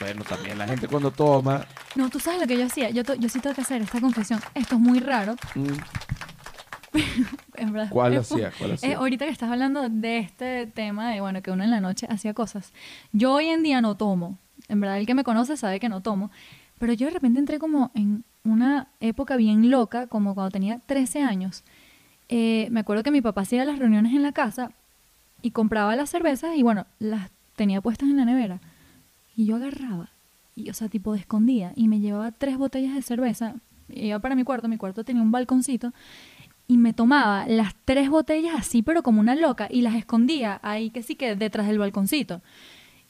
Bueno, 0.00 0.24
también 0.24 0.56
la 0.56 0.66
gente 0.66 0.88
cuando 0.88 1.10
toma. 1.10 1.66
No, 1.94 2.08
tú 2.08 2.18
sabes 2.18 2.40
lo 2.40 2.46
que 2.46 2.56
yo 2.56 2.64
hacía. 2.64 2.88
Yo, 2.90 3.02
yo 3.02 3.28
sí 3.28 3.40
tengo 3.40 3.54
que 3.54 3.60
hacer 3.60 3.82
esta 3.82 4.00
confesión. 4.00 4.40
Esto 4.54 4.76
es 4.76 4.80
muy 4.80 5.00
raro. 5.00 5.36
Mm. 5.54 5.76
¿Cuál 7.90 8.16
hacía? 8.16 8.52
ahorita 8.96 9.26
que 9.26 9.30
estás 9.30 9.50
hablando 9.50 9.88
de 9.88 10.18
este 10.18 10.66
tema 10.66 11.10
de, 11.10 11.20
bueno, 11.20 11.42
que 11.42 11.50
uno 11.50 11.62
en 11.62 11.70
la 11.70 11.80
noche 11.80 12.06
hacía 12.08 12.34
cosas. 12.34 12.72
Yo 13.12 13.34
hoy 13.34 13.48
en 13.48 13.62
día 13.62 13.80
no 13.80 13.96
tomo. 13.96 14.38
En 14.68 14.80
verdad, 14.80 14.98
el 14.98 15.06
que 15.06 15.14
me 15.14 15.24
conoce 15.24 15.56
sabe 15.56 15.78
que 15.78 15.88
no 15.88 16.00
tomo. 16.00 16.30
Pero 16.78 16.94
yo 16.94 17.06
de 17.06 17.12
repente 17.12 17.38
entré 17.38 17.58
como 17.58 17.90
en 17.94 18.24
una 18.44 18.88
época 19.00 19.36
bien 19.36 19.70
loca, 19.70 20.06
como 20.06 20.34
cuando 20.34 20.50
tenía 20.50 20.80
13 20.86 21.22
años. 21.22 21.64
Eh, 22.28 22.68
me 22.70 22.80
acuerdo 22.80 23.02
que 23.02 23.10
mi 23.10 23.20
papá 23.20 23.42
hacía 23.42 23.64
las 23.64 23.78
reuniones 23.78 24.12
en 24.12 24.22
la 24.22 24.32
casa 24.32 24.70
y 25.42 25.50
compraba 25.50 25.96
las 25.96 26.10
cervezas 26.10 26.56
y, 26.56 26.62
bueno, 26.62 26.86
las 26.98 27.30
tenía 27.56 27.80
puestas 27.80 28.08
en 28.08 28.16
la 28.16 28.24
nevera. 28.24 28.60
Y 29.36 29.46
yo 29.46 29.56
agarraba, 29.56 30.10
y, 30.54 30.70
o 30.70 30.74
sea, 30.74 30.88
tipo 30.88 31.12
de 31.12 31.20
escondida, 31.20 31.72
y 31.76 31.88
me 31.88 32.00
llevaba 32.00 32.32
tres 32.32 32.56
botellas 32.56 32.94
de 32.94 33.02
cerveza. 33.02 33.56
Iba 33.88 34.18
para 34.18 34.34
mi 34.34 34.44
cuarto, 34.44 34.68
mi 34.68 34.76
cuarto 34.76 35.04
tenía 35.04 35.22
un 35.22 35.32
balconcito, 35.32 35.92
y 36.68 36.76
me 36.76 36.92
tomaba 36.92 37.46
las 37.48 37.74
tres 37.84 38.10
botellas 38.10 38.54
así, 38.56 38.82
pero 38.82 39.02
como 39.02 39.20
una 39.20 39.34
loca, 39.34 39.66
y 39.70 39.82
las 39.82 39.94
escondía 39.94 40.60
ahí, 40.62 40.90
que 40.90 41.02
sí 41.02 41.16
que 41.16 41.34
detrás 41.34 41.66
del 41.66 41.78
balconcito. 41.78 42.42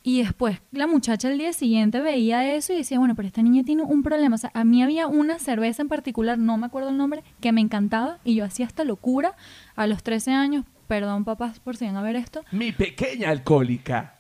Y 0.03 0.23
después 0.23 0.61
la 0.73 0.87
muchacha 0.87 1.31
el 1.31 1.39
día 1.39 1.53
siguiente 1.53 2.01
veía 2.01 2.55
eso 2.55 2.73
y 2.73 2.77
decía, 2.77 2.99
bueno, 2.99 3.15
pero 3.15 3.29
esta 3.29 3.43
niña 3.43 3.63
tiene 3.65 3.83
un 3.83 4.03
problema. 4.03 4.37
O 4.37 4.39
sea, 4.39 4.51
a 4.55 4.65
mí 4.65 4.83
había 4.83 5.07
una 5.07 5.39
cerveza 5.39 5.83
en 5.83 5.89
particular, 5.89 6.39
no 6.39 6.57
me 6.57 6.67
acuerdo 6.67 6.89
el 6.89 6.97
nombre, 6.97 7.23
que 7.41 7.53
me 7.53 7.61
encantaba 7.61 8.19
y 8.25 8.35
yo 8.35 8.45
hacía 8.45 8.67
esta 8.67 8.85
locura 8.85 9.37
a 9.77 9.87
los 9.87 10.03
13 10.03 10.33
años. 10.33 10.65
Perdón, 10.89 11.25
papás, 11.25 11.61
por 11.61 11.77
si 11.77 11.85
van 11.85 11.97
a 11.97 12.03
ver 12.03 12.17
esto. 12.17 12.43
Mi 12.51 12.73
pequeña 12.73 13.29
alcohólica. 13.31 14.15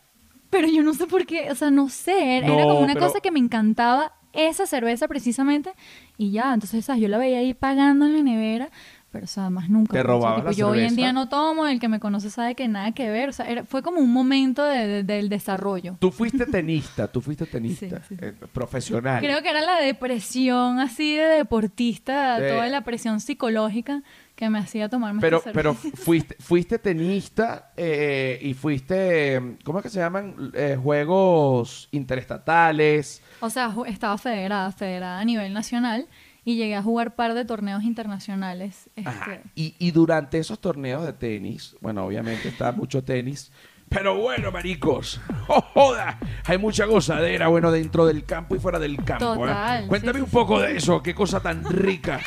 Pero 0.51 0.69
yo 0.69 0.83
no 0.83 0.95
sé 0.95 1.07
por 1.07 1.27
qué, 1.27 1.51
o 1.51 1.55
sea, 1.55 1.71
no 1.71 1.89
sé, 1.89 2.39
era 2.39 2.49
como 2.49 2.81
una 2.81 2.97
cosa 2.97 3.21
que 3.21 3.31
me 3.31 3.39
encantaba 3.39 4.13
esa 4.33 4.67
cerveza 4.67 5.09
precisamente 5.09 5.73
y 6.17 6.31
ya, 6.33 6.53
entonces 6.53 6.87
yo 6.99 7.09
la 7.09 7.19
veía 7.19 7.39
ahí 7.39 7.55
pagando 7.55 8.07
en 8.07 8.17
la 8.17 8.23
nevera, 8.23 8.71
Pero, 9.13 9.25
o 9.25 9.29
sea, 9.29 9.51
más 9.51 9.69
nunca. 9.69 9.95
Te 9.95 10.03
robabas 10.05 10.37
tipo, 10.37 10.51
la 10.51 10.53
Yo 10.57 10.69
hoy 10.69 10.79
en 10.79 10.91
cerveza. 10.91 10.97
día 11.01 11.13
no 11.13 11.29
tomo, 11.29 11.67
el 11.67 11.81
que 11.81 11.89
me 11.89 11.99
conoce 11.99 12.31
sabe 12.31 12.55
que 12.55 12.69
nada 12.69 12.93
que 12.93 13.11
ver. 13.11 13.29
O 13.31 13.33
sea, 13.33 13.47
era- 13.51 13.65
fue 13.65 13.83
como 13.83 13.99
un 14.01 14.13
momento 14.13 14.65
de- 14.65 14.87
de- 14.87 15.03
del 15.03 15.29
desarrollo. 15.29 15.97
Tú 15.99 16.13
fuiste 16.13 16.47
tenista, 16.47 17.09
tú 17.09 17.21
fuiste 17.21 17.45
tenista, 17.47 18.01
Sí, 18.09 18.15
sí, 18.15 18.17
eh, 18.21 18.33
profesional. 18.53 19.21
Creo 19.21 19.43
que 19.43 19.51
era 19.51 19.63
la 19.63 19.81
depresión 19.81 20.79
así 20.79 21.17
de 21.17 21.25
deportista, 21.25 22.39
De- 22.39 22.51
toda 22.53 22.69
la 22.69 22.83
presión 22.85 23.19
psicológica 23.21 24.03
que 24.37 24.49
me 24.49 24.59
hacía 24.61 24.89
tomarme 24.89 25.21
Pero, 25.21 25.39
esta 25.39 25.53
pero 25.53 25.75
cerveza. 25.75 25.97
fuiste, 26.05 26.37
fuiste 26.39 26.79
tenista 26.79 27.73
eh, 27.77 28.39
y 28.41 28.55
fuiste, 28.55 29.57
¿cómo 29.65 29.81
es 29.81 29.83
que 29.83 29.91
se 29.91 29.99
llaman? 29.99 30.53
Eh, 30.55 30.79
juegos 30.81 31.89
interestatales. 31.91 33.23
O 33.41 33.51
sea, 33.51 33.75
estaba 33.87 34.17
federada, 34.19 34.71
federada 34.73 35.19
a 35.21 35.25
nivel 35.25 35.53
nacional 35.53 36.07
y 36.45 36.57
llegué 36.57 36.75
a 36.77 36.83
jugar 36.83 37.15
par 37.15 37.35
de 37.35 37.45
torneos 37.45 37.83
internacionales. 37.83 38.91
Ajá. 39.05 39.35
este, 39.35 39.51
Y, 39.55 39.75
y 39.79 39.91
durante 39.91 40.39
esos 40.39 40.61
torneos 40.61 41.05
de 41.05 41.13
tenis, 41.13 41.77
bueno, 41.81 42.05
obviamente 42.05 42.49
está 42.49 42.73
mucho 42.73 43.05
tenis, 43.05 43.53
pero 43.89 44.17
bueno, 44.17 44.53
maricos, 44.53 45.21
¡oh, 45.49 45.61
joda! 45.61 46.19
Hay 46.47 46.59
mucha 46.59 46.85
gozadera, 46.85 47.49
bueno, 47.49 47.73
dentro 47.73 48.07
del 48.07 48.25
campo 48.25 48.55
y 48.55 48.61
fuera 48.61 48.79
del 48.79 48.97
campo. 49.05 49.35
¿eh? 49.35 49.49
Total, 49.49 49.87
Cuéntame 49.89 50.19
sí, 50.19 50.21
un 50.21 50.31
sí, 50.31 50.33
poco 50.33 50.61
de 50.61 50.77
eso, 50.77 51.03
qué 51.03 51.13
cosa 51.15 51.41
tan 51.41 51.65
rica. 51.65 52.21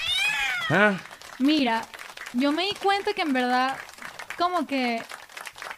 ¿Ah? 0.70 0.98
Mira, 1.39 1.84
yo 2.34 2.51
me 2.51 2.63
di 2.65 2.74
cuenta 2.82 3.13
que 3.13 3.22
en 3.22 3.32
verdad, 3.32 3.77
como 4.38 4.67
que 4.67 5.01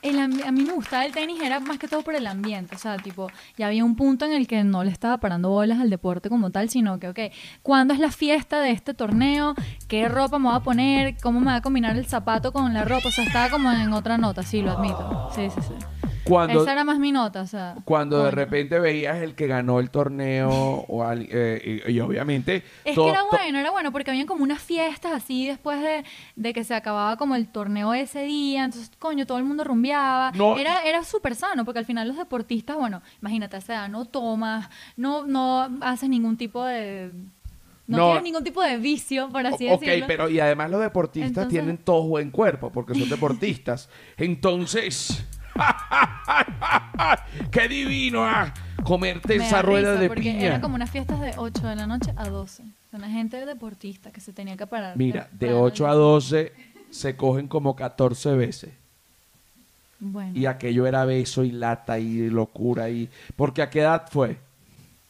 el 0.10 0.20
a 0.20 0.28
mí 0.28 0.64
me 0.64 0.74
gustaba 0.74 1.06
el 1.06 1.12
tenis, 1.12 1.42
era 1.42 1.60
más 1.60 1.78
que 1.78 1.88
todo 1.88 2.02
por 2.02 2.16
el 2.16 2.28
ambiente. 2.28 2.76
O 2.76 2.80
sea, 2.80 2.98
tipo, 2.98 3.30
ya 3.58 3.68
había 3.68 3.84
un 3.84 3.96
punto 3.96 4.26
en 4.26 4.34
el 4.34 4.48
que 4.48 4.64
no 4.64 4.84
le 4.84 4.92
estaba 4.92 5.18
parando 5.18 5.50
bolas 5.50 5.80
al 5.80 5.90
deporte 5.90 6.30
como 6.30 6.52
tal, 6.52 6.70
sino 6.70 7.00
que, 7.00 7.10
ok, 7.10 7.20
¿cuándo 7.62 7.94
es 7.94 8.00
la 8.00 8.12
fiesta 8.12 8.60
de 8.60 8.72
este 8.72 8.94
torneo? 8.94 9.56
¿Qué 9.88 10.08
ropa 10.08 10.40
me 10.40 10.50
voy 10.50 10.58
a 10.58 10.60
poner? 10.62 11.18
¿Cómo 11.22 11.40
me 11.40 11.48
va 11.48 11.56
a 11.56 11.62
combinar 11.62 11.96
el 11.98 12.06
zapato 12.06 12.52
con 12.52 12.74
la 12.74 12.86
ropa? 12.86 13.10
O 13.10 13.12
sea, 13.12 13.24
estaba 13.24 13.50
como 13.50 13.72
en 13.72 13.94
otra 13.94 14.18
nota, 14.18 14.44
sí, 14.44 14.62
lo 14.62 14.72
admito. 14.72 15.30
Sí, 15.34 15.50
sí, 15.50 15.62
sí. 15.62 15.74
Cuando, 16.26 16.64
Esa 16.64 16.72
era 16.72 16.84
más 16.84 16.98
mi 17.00 17.12
nota, 17.12 17.42
o 17.42 17.48
sea. 17.48 17.76
cuando 17.86 18.24
de 18.24 18.32
repente 18.32 18.80
veías 18.80 19.18
el 19.22 19.36
que 19.36 19.46
ganó 19.48 19.80
el 19.80 19.92
torneo 19.92 20.50
o 20.88 21.04
al- 21.04 21.28
eh, 21.30 21.82
y, 21.88 21.92
y 21.92 22.00
obviamente... 22.00 22.64
Es 22.84 22.96
todo- 22.96 23.06
que 23.06 23.12
era 23.12 23.24
bueno, 23.30 23.60
era 23.60 23.70
bueno, 23.72 23.92
porque 23.92 24.10
habían 24.12 24.26
como 24.26 24.44
unas 24.44 24.62
fiestas 24.62 25.12
así 25.14 25.46
después 25.48 25.82
de, 25.82 26.04
de 26.36 26.54
que 26.54 26.64
se 26.64 26.74
acababa 26.74 27.16
como 27.18 27.36
el 27.36 27.48
torneo 27.48 27.94
ese 27.94 28.24
día, 28.24 28.66
entonces, 28.66 28.92
coño, 28.98 29.26
todo 29.28 29.38
el 29.38 29.44
mundo 29.46 29.64
rumbeaba. 29.64 30.32
No. 30.32 30.58
Era, 30.58 30.82
era 30.84 31.04
súper 31.04 31.36
sano, 31.36 31.64
porque 31.64 31.80
al 31.80 31.86
final 31.86 32.08
los 32.08 32.18
deportistas, 32.18 32.76
bueno, 32.76 33.02
imagínate, 33.22 33.58
o 33.58 33.62
sea, 33.62 33.88
no 33.88 34.06
tomas, 34.06 34.68
no, 34.98 35.28
no 35.28 35.70
haces 35.82 36.10
ningún 36.10 36.38
tipo 36.38 36.64
de... 36.66 37.12
No, 37.88 37.98
No. 37.98 38.06
tienes 38.08 38.24
ningún 38.24 38.44
tipo 38.44 38.64
de 38.64 38.78
vicio, 38.78 39.30
por 39.30 39.46
así 39.46 39.70
ok, 39.70 39.80
decirlo. 39.82 40.08
pero 40.08 40.28
y 40.28 40.40
además 40.40 40.72
los 40.72 40.82
deportistas 40.82 41.28
Entonces- 41.30 41.52
tienen 41.52 41.78
todos 41.78 42.08
buen 42.08 42.32
cuerpo 42.32 42.72
porque 42.72 42.96
son 42.96 43.08
deportistas. 43.10 43.90
Entonces, 44.18 45.24
qué 47.52 47.68
divino 47.68 48.26
ah, 48.26 48.54
comerte 48.84 49.38
Me 49.38 49.46
esa 49.48 49.58
da 49.58 49.62
rueda 49.62 49.92
risa, 49.92 50.02
de 50.02 50.08
porque 50.08 50.22
piña. 50.22 50.46
Eran 50.46 50.62
como 50.62 50.76
unas 50.76 50.90
fiestas 50.90 51.20
de 51.20 51.34
8 51.38 51.68
de 51.68 51.76
la 51.76 51.88
noche 51.88 52.14
a 52.16 52.28
12. 52.30 52.64
Una 52.92 53.10
gente 53.10 53.46
deportista 53.46 54.12
que 54.12 54.22
se 54.22 54.32
tenía 54.34 54.56
que 54.56 54.68
parar. 54.68 54.96
Mira, 54.98 55.24
de 55.32 55.48
temprano. 55.48 55.64
8 55.64 55.88
a 55.88 55.94
12 55.94 56.54
se 56.90 57.16
cogen 57.16 57.48
como 57.48 57.76
14 57.76 58.36
veces. 58.36 58.72
Bueno. 60.00 60.32
Y 60.38 60.46
aquello 60.46 60.86
era 60.88 61.04
beso 61.06 61.44
y 61.44 61.52
lata 61.52 62.00
y 62.00 62.30
locura. 62.30 62.90
y 62.90 63.10
Porque 63.36 63.62
a 63.62 63.70
qué 63.70 63.82
edad 63.82 64.06
fue? 64.10 64.38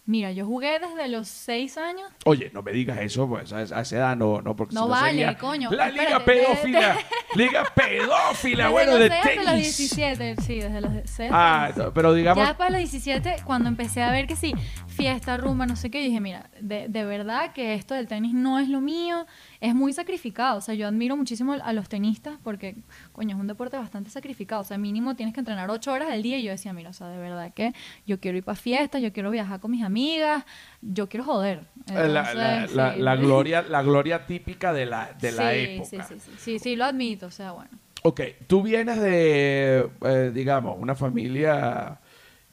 Mira, 0.07 0.31
yo 0.31 0.45
jugué 0.45 0.77
desde 0.79 1.07
los 1.07 1.27
6 1.27 1.79
años. 1.79 2.07
Oye, 2.25 2.51
no 2.53 2.61
me 2.61 2.71
digas 2.71 2.99
eso, 2.99 3.27
pues 3.27 3.51
a 3.51 3.63
esa 3.63 3.79
a 3.79 3.81
esa 3.81 3.95
edad 3.97 4.15
no, 4.15 4.39
no, 4.39 4.55
porque 4.55 4.75
No 4.75 4.83
si 4.83 4.89
vale, 4.91 5.09
sería 5.09 5.35
coño, 5.37 5.71
La 5.71 5.89
liga 5.89 6.03
espérate, 6.17 6.31
de- 6.31 6.41
pedófila, 6.45 6.97
liga 7.35 7.63
pedófila, 7.73 8.63
Desde 8.65 8.71
bueno, 8.71 8.91
los 8.91 8.99
de 8.99 9.07
6 9.09 9.19
hasta 9.19 9.35
los 9.35 9.45
tenis. 9.53 9.77
17, 9.77 10.35
sí, 10.43 10.59
desde 10.59 10.81
los 10.81 10.91
6 11.05 11.31
Ah, 11.33 11.71
no, 11.75 11.91
pero 11.93 12.13
digamos, 12.13 12.47
Ya 12.47 12.53
de 12.53 12.69
los 12.69 12.77
17, 12.77 13.37
cuando 13.45 13.67
empecé 13.67 14.03
a 14.03 14.11
ver 14.11 14.27
que 14.27 14.35
sí, 14.35 14.53
fiesta, 14.95 15.37
rumba, 15.37 15.65
no 15.65 15.75
sé 15.75 15.91
qué, 15.91 16.01
dije, 16.01 16.19
mira, 16.19 16.49
de, 16.59 16.87
de 16.87 17.03
verdad 17.05 17.51
que 17.53 17.73
esto 17.73 17.93
del 17.93 18.07
tenis 18.07 18.33
no 18.33 18.57
es 18.59 18.69
lo 18.69 18.81
mío, 18.81 19.25
es 19.59 19.75
muy 19.75 19.93
sacrificado. 19.93 20.57
O 20.57 20.61
sea, 20.61 20.73
yo 20.75 20.87
admiro 20.87 21.15
muchísimo 21.17 21.53
a 21.53 21.73
los 21.73 21.89
tenistas 21.89 22.37
porque, 22.43 22.75
coño, 23.11 23.35
es 23.35 23.39
un 23.41 23.47
deporte 23.47 23.77
bastante 23.77 24.09
sacrificado. 24.09 24.61
O 24.61 24.63
sea, 24.65 24.77
mínimo 24.77 25.15
tienes 25.15 25.33
que 25.33 25.41
entrenar 25.41 25.69
8 25.69 25.91
horas 25.91 26.09
al 26.09 26.23
día 26.23 26.37
y 26.37 26.43
yo 26.43 26.51
decía, 26.51 26.73
mira, 26.73 26.89
o 26.89 26.93
sea, 26.93 27.07
de 27.09 27.17
verdad 27.17 27.53
que 27.53 27.73
yo 28.07 28.19
quiero 28.19 28.37
ir 28.37 28.43
para 28.43 28.55
fiestas, 28.55 29.01
yo 29.01 29.11
quiero 29.13 29.29
viajar 29.31 29.59
con 29.59 29.71
mis 29.71 29.83
amigas, 29.83 30.43
yo 30.81 31.09
quiero 31.09 31.25
joder. 31.25 31.61
la, 31.87 31.93
la- 32.07 32.31
Entonces, 32.31 32.75
la- 32.75 32.93
sí. 32.93 32.99
la 33.01 33.15
gloria, 33.15 33.61
la 33.63 33.81
gloria 33.83 34.25
típica 34.25 34.71
de 34.73 34.85
la, 34.85 35.11
de 35.19 35.31
la 35.33 35.53
época. 35.53 35.89
Sí, 35.89 36.15
sí, 36.15 36.19
sí, 36.19 36.31
sí, 36.37 36.59
sí, 36.59 36.75
lo 36.75 36.85
admito, 36.85 37.27
o 37.27 37.31
sea, 37.31 37.51
bueno. 37.51 37.69
Ok, 38.03 38.21
tú 38.45 38.61
vienes 38.61 38.99
de, 39.01 39.89
eh, 40.03 40.31
digamos, 40.33 40.77
una 40.79 40.93
familia, 40.93 41.99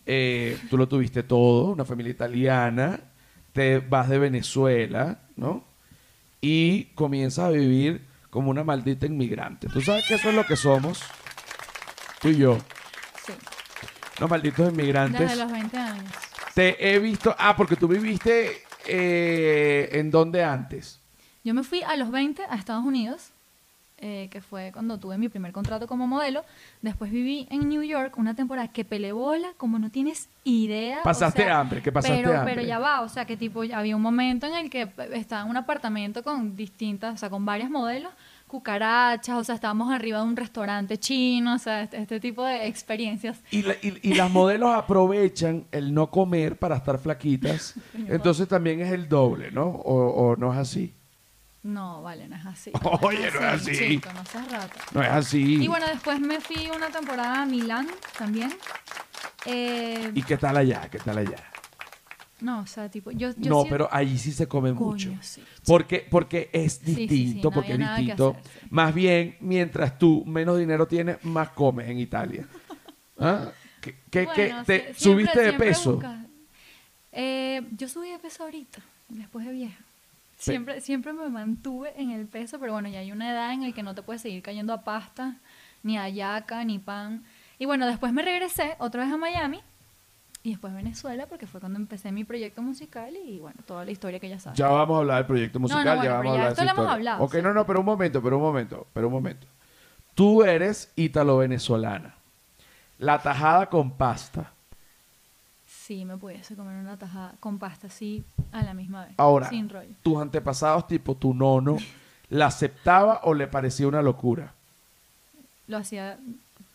eh, 0.06 0.58
tú 0.70 0.76
lo 0.76 0.88
tuviste 0.88 1.22
todo, 1.22 1.72
una 1.72 1.84
familia 1.84 2.10
italiana, 2.12 3.00
te 3.52 3.78
vas 3.78 4.08
de 4.08 4.18
Venezuela, 4.18 5.20
¿no? 5.36 5.64
Y 6.40 6.84
comienzas 6.94 7.46
a 7.46 7.50
vivir 7.50 8.06
como 8.30 8.50
una 8.50 8.64
maldita 8.64 9.06
inmigrante. 9.06 9.68
Tú 9.68 9.80
sabes 9.80 10.06
que 10.06 10.14
eso 10.14 10.30
es 10.30 10.34
lo 10.34 10.44
que 10.44 10.56
somos, 10.56 11.02
tú 12.20 12.28
y 12.28 12.36
yo, 12.36 12.58
Sí, 13.26 13.32
los 14.18 14.28
malditos 14.28 14.72
inmigrantes. 14.72 15.20
desde 15.20 15.36
los 15.36 15.52
20 15.52 15.76
años. 15.76 16.12
Te 16.54 16.94
he 16.94 16.98
visto, 16.98 17.34
ah, 17.38 17.54
porque 17.56 17.76
tú 17.76 17.86
viviste 17.88 18.62
eh, 18.86 19.88
en 19.92 20.10
dónde 20.10 20.42
antes. 20.42 20.98
Yo 21.44 21.54
me 21.54 21.62
fui 21.62 21.82
a 21.82 21.96
los 21.96 22.10
20 22.10 22.42
a 22.48 22.56
Estados 22.56 22.84
Unidos, 22.84 23.30
eh, 24.02 24.28
que 24.30 24.40
fue 24.42 24.70
cuando 24.72 24.98
tuve 24.98 25.16
mi 25.16 25.28
primer 25.30 25.52
contrato 25.52 25.86
como 25.86 26.06
modelo. 26.06 26.44
Después 26.82 27.10
viví 27.10 27.46
en 27.50 27.68
New 27.68 27.82
York 27.82 28.18
una 28.18 28.34
temporada 28.34 28.68
que 28.68 28.84
peleé 28.84 29.12
bola, 29.12 29.48
como 29.56 29.78
no 29.78 29.90
tienes 29.90 30.28
idea. 30.44 30.98
o 31.00 31.02
Pasaste 31.04 31.44
sea, 31.44 31.60
hambre, 31.60 31.80
que 31.80 31.90
pasaste 31.92 32.16
pero, 32.22 32.36
hambre. 32.38 32.54
Pero 32.56 32.66
ya 32.66 32.78
va, 32.78 33.00
o 33.02 33.08
sea, 33.08 33.24
que 33.24 33.36
tipo, 33.36 33.62
había 33.72 33.96
un 33.96 34.02
momento 34.02 34.46
en 34.46 34.54
el 34.54 34.68
que 34.68 34.88
estaba 35.14 35.42
en 35.42 35.48
un 35.50 35.56
apartamento 35.56 36.22
con 36.22 36.54
distintas, 36.56 37.14
o 37.14 37.16
sea, 37.16 37.30
con 37.30 37.46
varias 37.46 37.70
modelos, 37.70 38.12
cucarachas, 38.48 39.36
o 39.36 39.44
sea, 39.44 39.54
estábamos 39.54 39.90
arriba 39.92 40.18
de 40.18 40.24
un 40.24 40.36
restaurante 40.36 40.98
chino, 40.98 41.54
o 41.54 41.58
sea, 41.58 41.82
este, 41.82 41.96
este 41.98 42.20
tipo 42.20 42.44
de 42.44 42.66
experiencias. 42.66 43.40
Y, 43.50 43.62
la- 43.62 43.74
y- 43.82 43.98
y 44.02 44.14
las 44.14 44.30
modelos 44.30 44.74
aprovechan 44.74 45.64
el 45.72 45.94
no 45.94 46.10
comer 46.10 46.58
para 46.58 46.76
estar 46.76 46.98
flaquitas. 46.98 47.74
Entonces 48.08 48.46
también 48.48 48.80
es 48.80 48.92
el 48.92 49.08
doble, 49.08 49.50
¿no? 49.52 49.64
O, 49.66 49.94
o 50.32 50.36
no 50.36 50.52
es 50.52 50.58
así. 50.58 50.92
No, 51.62 52.02
vale, 52.02 52.26
no 52.28 52.36
es 52.36 52.44
así. 52.46 52.72
Oye, 53.02 53.30
no 53.30 53.38
es 53.38 53.44
así. 53.62 53.72
Chico, 53.76 54.12
no 54.12 54.24
seas 54.24 54.50
rata. 54.50 54.80
No 54.92 55.02
es 55.02 55.08
así. 55.10 55.62
Y 55.62 55.68
bueno, 55.68 55.86
después 55.86 56.18
me 56.20 56.40
fui 56.40 56.68
una 56.74 56.88
temporada 56.90 57.42
a 57.42 57.46
Milán 57.46 57.86
también. 58.18 58.52
Eh, 59.46 60.10
¿Y 60.14 60.22
qué 60.22 60.36
tal 60.36 60.56
allá? 60.56 60.88
¿Qué 60.90 60.98
tal 60.98 61.18
allá? 61.18 61.36
no, 62.40 62.60
o 62.62 62.66
sea, 62.66 62.88
tipo, 62.90 63.12
yo, 63.12 63.30
yo 63.36 63.50
no, 63.50 63.62
sí- 63.62 63.68
pero 63.70 63.88
allí 63.92 64.18
sí 64.18 64.32
se 64.32 64.48
come 64.48 64.70
Coño, 64.74 64.80
mucho. 65.12 65.12
sí. 65.20 65.44
Porque, 65.64 66.04
porque 66.10 66.50
es 66.52 66.80
sí, 66.84 66.94
distinto, 67.06 67.50
no 67.50 67.54
porque 67.54 67.74
es 67.74 67.78
distinto. 67.78 68.36
Más 68.70 68.92
bien, 68.92 69.36
mientras 69.38 69.96
tú 69.96 70.24
menos 70.26 70.58
dinero 70.58 70.88
tienes, 70.88 71.24
más 71.24 71.50
comes 71.50 71.88
en 71.88 72.00
Italia. 72.00 72.44
¿Ah? 73.20 73.52
¿Qué, 73.80 73.94
qué- 74.10 74.26
te, 74.26 74.48
siempre- 74.48 74.94
¿Subiste 74.96 75.40
de 75.40 75.52
peso? 75.52 76.00
Eh, 77.12 77.62
yo 77.76 77.88
subí 77.88 78.10
de 78.10 78.18
peso 78.18 78.42
ahorita, 78.42 78.80
después 79.08 79.46
de 79.46 79.52
vieja. 79.52 79.78
Siempre, 80.42 80.80
siempre 80.80 81.12
me 81.12 81.28
mantuve 81.28 81.92
en 81.96 82.10
el 82.10 82.26
peso, 82.26 82.58
pero 82.58 82.72
bueno, 82.72 82.88
ya 82.88 82.98
hay 82.98 83.12
una 83.12 83.30
edad 83.30 83.52
en 83.52 83.62
la 83.62 83.72
que 83.72 83.82
no 83.82 83.94
te 83.94 84.02
puedes 84.02 84.22
seguir 84.22 84.42
cayendo 84.42 84.72
a 84.72 84.82
pasta, 84.82 85.36
ni 85.84 85.98
a 85.98 86.08
yaca, 86.08 86.64
ni 86.64 86.78
pan. 86.80 87.22
Y 87.58 87.66
bueno, 87.66 87.86
después 87.86 88.12
me 88.12 88.22
regresé 88.22 88.74
otra 88.78 89.04
vez 89.04 89.12
a 89.12 89.16
Miami 89.16 89.60
y 90.42 90.50
después 90.50 90.72
a 90.72 90.76
Venezuela, 90.76 91.26
porque 91.26 91.46
fue 91.46 91.60
cuando 91.60 91.78
empecé 91.78 92.10
mi 92.10 92.24
proyecto 92.24 92.60
musical 92.60 93.14
y 93.16 93.38
bueno, 93.38 93.60
toda 93.64 93.84
la 93.84 93.92
historia 93.92 94.18
que 94.18 94.28
ya 94.28 94.40
sabes. 94.40 94.58
Ya 94.58 94.66
vamos 94.66 94.96
a 94.96 94.98
hablar 94.98 95.18
del 95.18 95.26
proyecto 95.26 95.60
musical, 95.60 95.84
no, 95.84 96.02
ya 96.02 96.14
vamos 96.14 96.26
a 96.26 96.30
hablar 96.32 96.46
de 96.46 96.52
esto 96.52 96.62
esa 96.62 96.74
lo 96.74 96.80
hemos 96.80 96.92
hablado, 96.92 97.24
Ok, 97.24 97.32
sí. 97.34 97.42
no, 97.42 97.54
no, 97.54 97.64
pero 97.64 97.78
un 97.78 97.86
momento, 97.86 98.20
pero 98.20 98.36
un 98.36 98.42
momento, 98.42 98.86
pero 98.92 99.06
un 99.06 99.12
momento. 99.12 99.46
Tú 100.14 100.42
eres 100.42 100.92
ítalo-venezolana. 100.96 102.16
La 102.98 103.18
tajada 103.20 103.66
con 103.66 103.92
pasta. 103.92 104.51
Sí, 105.92 106.06
me 106.06 106.16
pudiese 106.16 106.56
comer 106.56 106.74
una 106.78 106.96
tajada 106.96 107.34
con 107.38 107.58
pasta 107.58 107.88
así 107.88 108.24
a 108.50 108.62
la 108.62 108.72
misma 108.72 109.04
vez, 109.04 109.12
Ahora, 109.18 109.50
sin 109.50 109.68
rollo. 109.68 109.90
tus 110.02 110.22
antepasados, 110.22 110.86
tipo 110.86 111.14
tu 111.16 111.34
nono, 111.34 111.76
¿la 112.30 112.46
aceptaba 112.46 113.20
o 113.24 113.34
le 113.34 113.46
parecía 113.46 113.86
una 113.86 114.00
locura? 114.00 114.54
Lo 115.66 115.76
hacía 115.76 116.18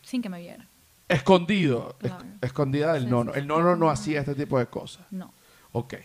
sin 0.04 0.22
que 0.22 0.30
me 0.30 0.40
viera. 0.40 0.68
Escondido, 1.10 1.96
escondida 2.42 2.94
del 2.94 3.06
Sí, 3.06 3.10
nono. 3.10 3.34
sí, 3.34 3.40
El 3.40 3.48
nono 3.48 3.76
no 3.76 3.90
hacía 3.90 4.20
este 4.20 4.36
tipo 4.36 4.60
de 4.60 4.68
cosas. 4.68 5.04
No. 5.10 5.34
Ok. 5.72 5.96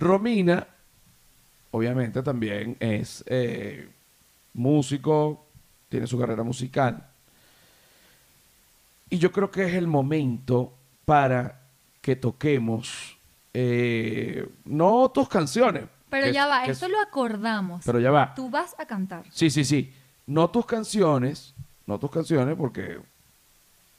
Romina, 0.00 0.66
obviamente 1.70 2.24
también 2.24 2.76
es 2.80 3.22
eh, 3.28 3.88
músico, 4.54 5.46
tiene 5.88 6.08
su 6.08 6.18
carrera 6.18 6.42
musical. 6.42 7.06
Y 9.10 9.18
yo 9.18 9.30
creo 9.30 9.48
que 9.48 9.64
es 9.64 9.74
el 9.74 9.86
momento 9.86 10.72
para 11.04 11.57
que 12.08 12.16
toquemos, 12.16 13.18
eh, 13.52 14.48
no 14.64 15.10
tus 15.10 15.28
canciones, 15.28 15.84
Pero 16.08 16.28
Que- 16.28 16.32
ya 16.32 16.46
va, 16.46 16.64
que- 16.64 16.70
esto 16.70 16.88
lo 16.88 16.98
acordamos. 17.02 17.82
Pero 17.84 18.00
ya 18.00 18.10
va. 18.10 18.32
Tú 18.34 18.48
vas 18.48 18.74
a 18.78 18.86
cantar. 18.86 19.24
Sí, 19.30 19.50
sí, 19.50 19.62
sí. 19.62 19.92
No 20.26 20.48
tus 20.48 20.64
canciones, 20.64 21.54
no 21.86 21.98
tus 21.98 22.10
canciones 22.10 22.56
porque... 22.56 22.98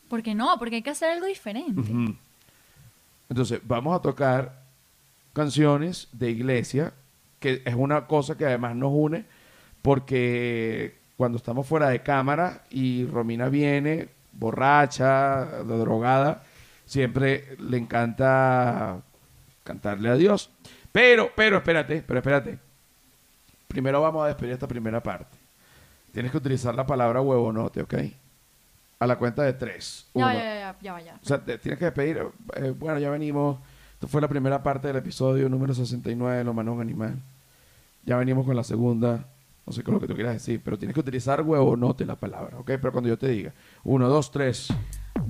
¿Por 0.08 0.24
qué 0.24 0.34
no? 0.34 0.58
Porque 0.58 0.78
hay 0.78 0.82
que 0.82 0.89
hacer 0.89 1.12
algo 1.12 1.28
diferente. 1.28 1.84
Entonces, 3.30 3.62
vamos 3.63 3.96
a 3.96 4.01
tocar 4.01 4.63
canciones 5.34 6.08
de 6.13 6.32
iglesia, 6.32 6.92
que 7.39 7.62
es 7.63 7.75
una 7.75 8.08
cosa 8.08 8.36
que 8.36 8.46
además 8.48 8.75
nos 8.75 8.92
une, 8.92 9.25
porque 9.84 10.98
cuando 11.16 11.38
estamos 11.38 11.68
fuera 11.68 11.89
de 11.89 12.01
cámara 12.01 12.63
y 12.72 13.06
Romina 13.06 13.50
viene 13.50 14.10
borracha, 14.32 15.46
drogada, 15.63 16.44
siempre 16.89 17.55
le 17.60 17.77
encanta 17.77 19.01
cantarle 19.63 20.10
a 20.10 20.15
Dios. 20.15 20.50
Pero, 20.91 21.29
pero, 21.36 21.58
espérate, 21.58 22.03
pero 22.05 22.19
espérate. 22.19 22.58
Primero 23.67 24.01
vamos 24.01 24.24
a 24.25 24.27
despedir 24.27 24.53
esta 24.53 24.67
primera 24.67 25.01
parte. 25.01 25.38
Tienes 26.12 26.31
que 26.31 26.38
utilizar 26.38 26.74
la 26.74 26.88
palabra 26.88 27.22
huevonote, 27.22 27.84
¿ok? 27.84 27.93
A 29.00 29.05
la 29.08 29.17
cuenta 29.17 29.43
de 29.43 29.53
tres. 29.53 30.08
Ya, 30.15 30.25
Uno. 30.25 30.34
ya, 30.34 30.75
ya, 30.81 31.00
ya. 31.01 31.19
O 31.22 31.25
sea, 31.25 31.38
te- 31.39 31.60
tienes 31.60 31.77
que 31.77 31.86
despedir. 31.86 32.22
eh, 32.55 32.74
bueno, 32.77 33.00
ya 33.00 33.12
venimos. 33.12 33.60
Esto 33.93 34.08
fue 34.08 34.19
la 34.22 34.27
primera 34.27 34.63
parte 34.63 34.88
del 34.88 34.98
episodio 34.98 35.48
número 35.50 35.74
69 35.75 36.38
de 36.38 36.43
Lo 36.43 36.53
Manón 36.53 36.81
Animal. 36.81 37.19
Ya 38.05 38.17
venimos 38.17 38.46
con 38.46 38.55
la 38.55 38.63
segunda. 38.63 39.25
No 39.67 39.74
sé 39.74 39.84
qué 39.84 39.91
es 39.91 39.93
lo 39.93 40.00
que 40.00 40.08
tú 40.08 40.15
quieras 40.15 40.34
decir, 40.34 40.60
pero 40.65 40.79
tienes 40.79 40.96
que 40.96 41.01
utilizar 41.01 41.41
huevonote 41.43 42.03
la 42.05 42.15
palabra, 42.15 42.58
¿ok? 42.58 42.65
Pero 42.65 42.91
cuando 42.91 43.08
yo 43.08 43.19
te 43.19 43.27
diga, 43.27 43.53
uno, 43.84 44.10
dos, 44.10 44.31
tres. 44.31 44.69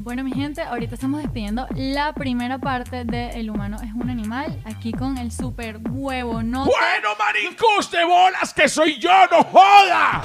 Bueno, 0.01 0.24
mi 0.24 0.32
gente, 0.32 0.62
ahorita 0.62 0.96
estamos 0.96 1.22
despidiendo 1.22 1.68
la 1.75 2.13
primera 2.13 2.58
parte 2.58 3.03
de 3.03 3.32
El 3.32 3.50
humano 3.50 3.75
es 3.84 3.91
un 3.94 4.10
animal. 4.10 4.63
Aquí 4.63 4.94
con 4.94 5.18
el 5.18 5.29
super 5.29 5.77
huevo, 5.89 6.41
¿no? 6.41 6.63
¡Bueno, 6.63 7.10
maricos 7.20 7.91
de 7.91 8.06
bolas, 8.06 8.53
que 8.53 8.70
soy 8.70 8.98
yo, 8.98 9.12
no 9.29 9.44
joda! 9.44 10.24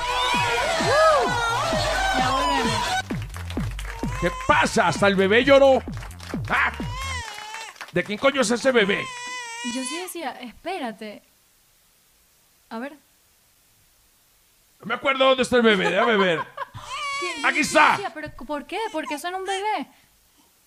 Ya 2.16 2.30
volvemos. 2.30 2.82
¿Qué 4.20 4.30
pasa? 4.46 4.86
Hasta 4.86 5.08
el 5.08 5.16
bebé 5.16 5.42
lloró. 5.44 5.82
¡Ah! 6.48 6.72
¿De 7.90 8.04
quién 8.04 8.16
coño 8.16 8.42
es 8.42 8.50
ese 8.52 8.70
bebé? 8.70 9.02
Yo 9.74 9.82
sí 9.82 9.98
decía, 10.02 10.38
espérate. 10.40 11.20
A 12.70 12.78
ver. 12.78 12.92
No 14.78 14.86
me 14.86 14.94
acuerdo 14.94 15.26
dónde 15.26 15.42
está 15.42 15.56
el 15.56 15.62
bebé, 15.62 15.90
déjame 15.90 16.16
ver. 16.16 16.53
¿Qué? 17.20 17.46
Aquí 17.46 17.58
está. 17.60 17.92
decía, 17.92 18.12
¿Pero 18.14 18.30
por 18.46 18.66
qué? 18.66 18.78
¿Por 18.92 19.06
qué 19.06 19.18
suena 19.18 19.36
un 19.38 19.44
bebé? 19.44 19.86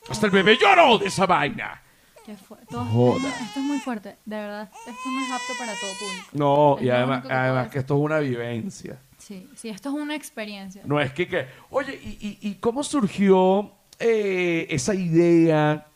Hasta 0.10 0.26
el 0.28 0.32
bebé 0.32 0.58
lloró 0.58 0.98
de 0.98 1.08
esa 1.08 1.26
vaina. 1.26 1.82
Qué 2.26 2.36
todo- 2.70 2.84
Joda. 2.86 3.30
Esto 3.30 3.60
es 3.60 3.66
muy 3.66 3.80
fuerte, 3.80 4.18
de 4.26 4.36
verdad. 4.36 4.70
Esto 4.86 5.10
no 5.10 5.26
es 5.26 5.32
apto 5.32 5.54
para 5.58 5.74
todo 5.76 5.92
público. 5.94 6.28
No, 6.34 6.76
Es 6.78 6.84
y 6.84 6.86
lo 6.88 6.94
además, 6.94 7.10
único 7.20 7.22
que 7.22 7.34
puedo 7.34 7.40
además 7.42 7.76
esto 7.76 7.94
es 7.96 8.00
una 8.02 8.20
vivencia. 8.20 9.00
Sí, 9.18 9.50
sí, 9.56 9.70
esto 9.70 9.90
es 9.90 9.96
una 9.96 10.16
experiencia. 10.16 10.82
No 10.86 11.00
es 11.00 11.12
que, 11.14 11.28
que 11.28 11.48
oye, 11.70 11.94
¿y, 12.04 12.10
y- 12.42 12.50
y 12.50 12.56
cómo 12.56 12.84
surgió 12.84 13.72
eh, 14.00 14.68
esa 14.70 14.94
idea 14.94 15.88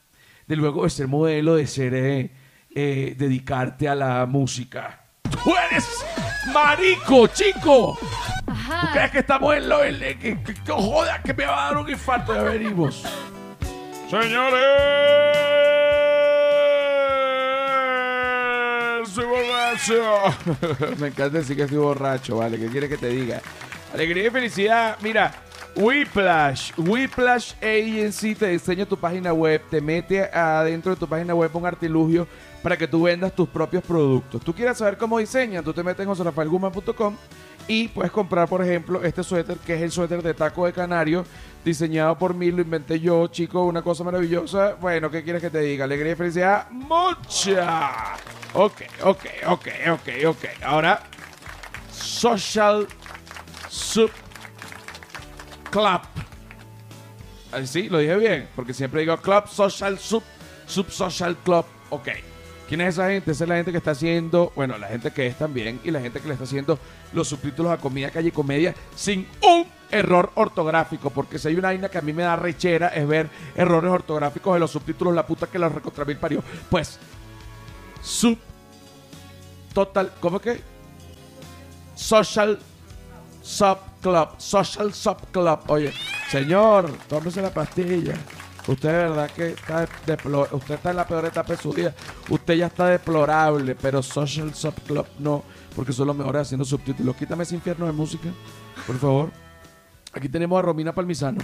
de 0.48 0.56
luego 0.56 0.84
de 0.86 0.90
ser 0.90 1.08
modelo, 1.08 1.56
de 1.56 1.68
ser, 1.68 1.94
eh, 1.94 2.32
eh, 2.74 3.14
dedicarte 3.18 3.88
a 3.90 3.96
la 3.96 4.26
música? 4.26 5.02
¡Tú 5.44 5.54
eres 5.70 5.86
marico, 6.54 7.28
chico! 7.28 7.98
¿Tú 8.72 8.88
Ajá. 8.88 8.92
crees 8.94 9.12
que 9.12 9.20
estamos 9.20 9.56
en 9.56 9.68
lo... 9.70 9.84
en- 9.84 10.02
en- 10.02 10.20
que, 10.20 10.42
que- 10.44 10.54
que- 10.54 10.72
joda, 10.72 11.22
que 11.22 11.34
me 11.34 11.46
va 11.46 11.68
a 11.68 11.72
dar 11.74 11.78
un 11.84 11.90
infarto? 11.90 12.34
Ya 12.34 12.42
venimos. 12.44 13.04
Señores, 18.22 19.08
soy 19.10 19.26
borracho. 19.26 20.96
Me 21.00 21.08
encanta 21.08 21.38
decir 21.40 21.56
que 21.56 21.64
estoy 21.64 21.78
borracho, 21.78 22.38
¿vale? 22.38 22.58
¿Qué 22.58 22.68
quieres 22.68 22.90
que 22.90 22.98
te 22.98 23.08
diga? 23.08 23.42
Alegría 23.94 24.28
y 24.28 24.30
felicidad. 24.30 24.98
Mira, 25.02 25.32
Whiplash, 25.76 26.72
Whiplash 26.78 27.54
Agency 27.62 28.36
te 28.36 28.48
diseña 28.48 28.86
tu 28.86 28.98
página 28.98 29.34
web, 29.34 29.62
te 29.70 29.82
mete 29.82 30.24
adentro 30.24 30.94
de 30.94 31.00
tu 31.00 31.08
página 31.08 31.34
web 31.36 31.50
un 31.56 31.66
artilugio 31.66 32.28
para 32.62 32.78
que 32.78 32.88
tú 32.88 33.04
vendas 33.04 33.34
tus 33.34 33.50
propios 33.50 33.84
productos. 33.84 34.42
Tú 34.44 34.54
quieres 34.54 34.78
saber 34.78 34.98
cómo 34.98 35.18
diseñan, 35.20 35.64
tú 35.64 35.74
te 35.74 35.84
metes 35.84 36.02
en 36.04 36.10
joserafaelguzman.com 36.10 37.16
y 37.72 37.88
puedes 37.88 38.12
comprar, 38.12 38.50
por 38.50 38.62
ejemplo, 38.62 39.02
este 39.02 39.24
suéter, 39.24 39.56
que 39.60 39.76
es 39.76 39.82
el 39.82 39.92
suéter 39.92 40.22
de 40.22 40.34
taco 40.34 40.66
de 40.66 40.74
canario, 40.74 41.26
diseñado 41.64 42.18
por 42.18 42.34
mí, 42.34 42.52
lo 42.52 42.62
inventé 42.62 43.00
yo, 43.00 43.28
chico, 43.28 43.64
una 43.64 43.82
cosa 43.82 44.04
maravillosa. 44.04 44.76
Bueno, 44.82 45.10
¿qué 45.10 45.24
quieres 45.24 45.42
que 45.42 45.50
te 45.50 45.60
diga? 45.60 45.86
Alegría 45.86 46.12
y 46.12 46.16
felicidad, 46.16 46.70
mucha. 46.70 48.16
Ok, 48.54 48.82
ok, 49.04 49.26
ok, 49.48 49.68
ok, 49.90 50.10
ok. 50.28 50.46
Ahora, 50.66 51.02
Social 51.90 52.86
Sub 53.70 54.12
Club. 55.70 56.02
Ahí 57.54 57.66
sí, 57.68 57.88
lo 57.88 58.00
dije 58.00 58.18
bien, 58.18 58.50
porque 58.54 58.74
siempre 58.74 59.00
digo 59.00 59.16
Club 59.16 59.48
Social 59.48 59.98
Sub, 59.98 60.24
Sub 60.66 60.92
Social 60.92 61.38
Club. 61.38 61.66
Ok. 61.90 62.10
¿Quién 62.72 62.80
es 62.80 62.94
esa 62.94 63.10
gente? 63.10 63.32
Esa 63.32 63.44
es 63.44 63.50
la 63.50 63.58
gente 63.58 63.72
que 63.74 63.80
está 63.80 63.92
haciendo, 63.92 64.54
bueno, 64.56 64.78
la 64.78 64.88
gente 64.88 65.12
que 65.12 65.28
es 65.28 65.38
también, 65.38 65.82
y 65.84 65.92
la 65.92 66.00
gente 66.00 66.22
que 66.22 66.28
le 66.30 66.36
está 66.36 66.46
haciendo 66.46 66.80
los 67.12 67.28
subtítulos 67.28 67.70
a 67.70 67.76
Comida 67.76 68.12
Calle 68.12 68.32
Comedia 68.32 68.74
sin 68.96 69.28
un 69.42 69.68
error 69.92 70.32
ortográfico, 70.36 71.10
porque 71.10 71.38
si 71.38 71.50
hay 71.50 71.56
una 71.56 71.68
vaina 71.68 71.90
que 71.90 71.98
a 71.98 72.02
mí 72.02 72.14
me 72.14 72.24
da 72.24 72.38
rechera 72.38 72.88
es 72.88 73.06
ver 73.06 73.30
errores 73.58 73.92
ortográficos 73.92 74.54
de 74.54 74.62
los 74.62 74.72
subtítulos, 74.72 75.14
la 75.14 75.28
puta 75.28 75.48
que 75.48 75.60
los 75.60 75.70
recontra 75.70 76.06
mil 76.06 76.16
parió. 76.16 76.42
Pues, 76.70 76.98
sub, 78.02 78.38
total, 79.74 80.14
¿cómo 80.22 80.40
que? 80.40 80.62
Social 81.94 82.58
Sub 83.42 83.80
Club, 84.02 84.30
Social 84.38 84.94
Sub 84.94 85.18
Club. 85.34 85.60
Oye, 85.68 85.92
señor, 86.30 86.90
tómese 87.10 87.42
la 87.42 87.54
pastilla. 87.54 88.14
Usted 88.68 88.90
de 88.90 88.98
verdad 88.98 89.32
que 89.32 89.48
está 89.50 89.88
usted 90.52 90.76
está 90.76 90.92
en 90.92 90.96
la 90.96 91.08
peor 91.08 91.26
etapa 91.26 91.54
de 91.54 91.58
su 91.58 91.72
vida. 91.72 91.94
Usted 92.30 92.54
ya 92.56 92.68
está 92.68 92.88
deplorable, 92.88 93.76
pero 93.76 94.04
Social 94.04 94.54
Sub 94.54 94.76
Club 94.86 95.08
no, 95.20 95.44
porque 95.76 95.94
son 95.94 96.08
los 96.08 96.16
mejores 96.16 96.44
haciendo 96.44 96.66
subtítulos. 96.66 97.16
Quítame 97.16 97.44
ese 97.44 97.56
infierno 97.56 97.86
de 97.88 97.92
música, 97.92 98.30
por 98.86 98.98
favor. 98.98 99.32
Aquí 100.14 100.30
tenemos 100.30 100.60
a 100.60 100.62
Romina 100.62 100.94
Palmisano. 100.94 101.40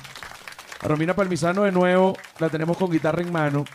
A 0.81 0.87
Romina 0.87 1.15
Palmisano 1.15 1.63
de 1.63 1.71
nuevo 1.71 2.15
la 2.39 2.49
tenemos 2.49 2.77
con 2.77 2.91
guitarra 2.91 3.21
en 3.21 3.31
mano. 3.31 3.65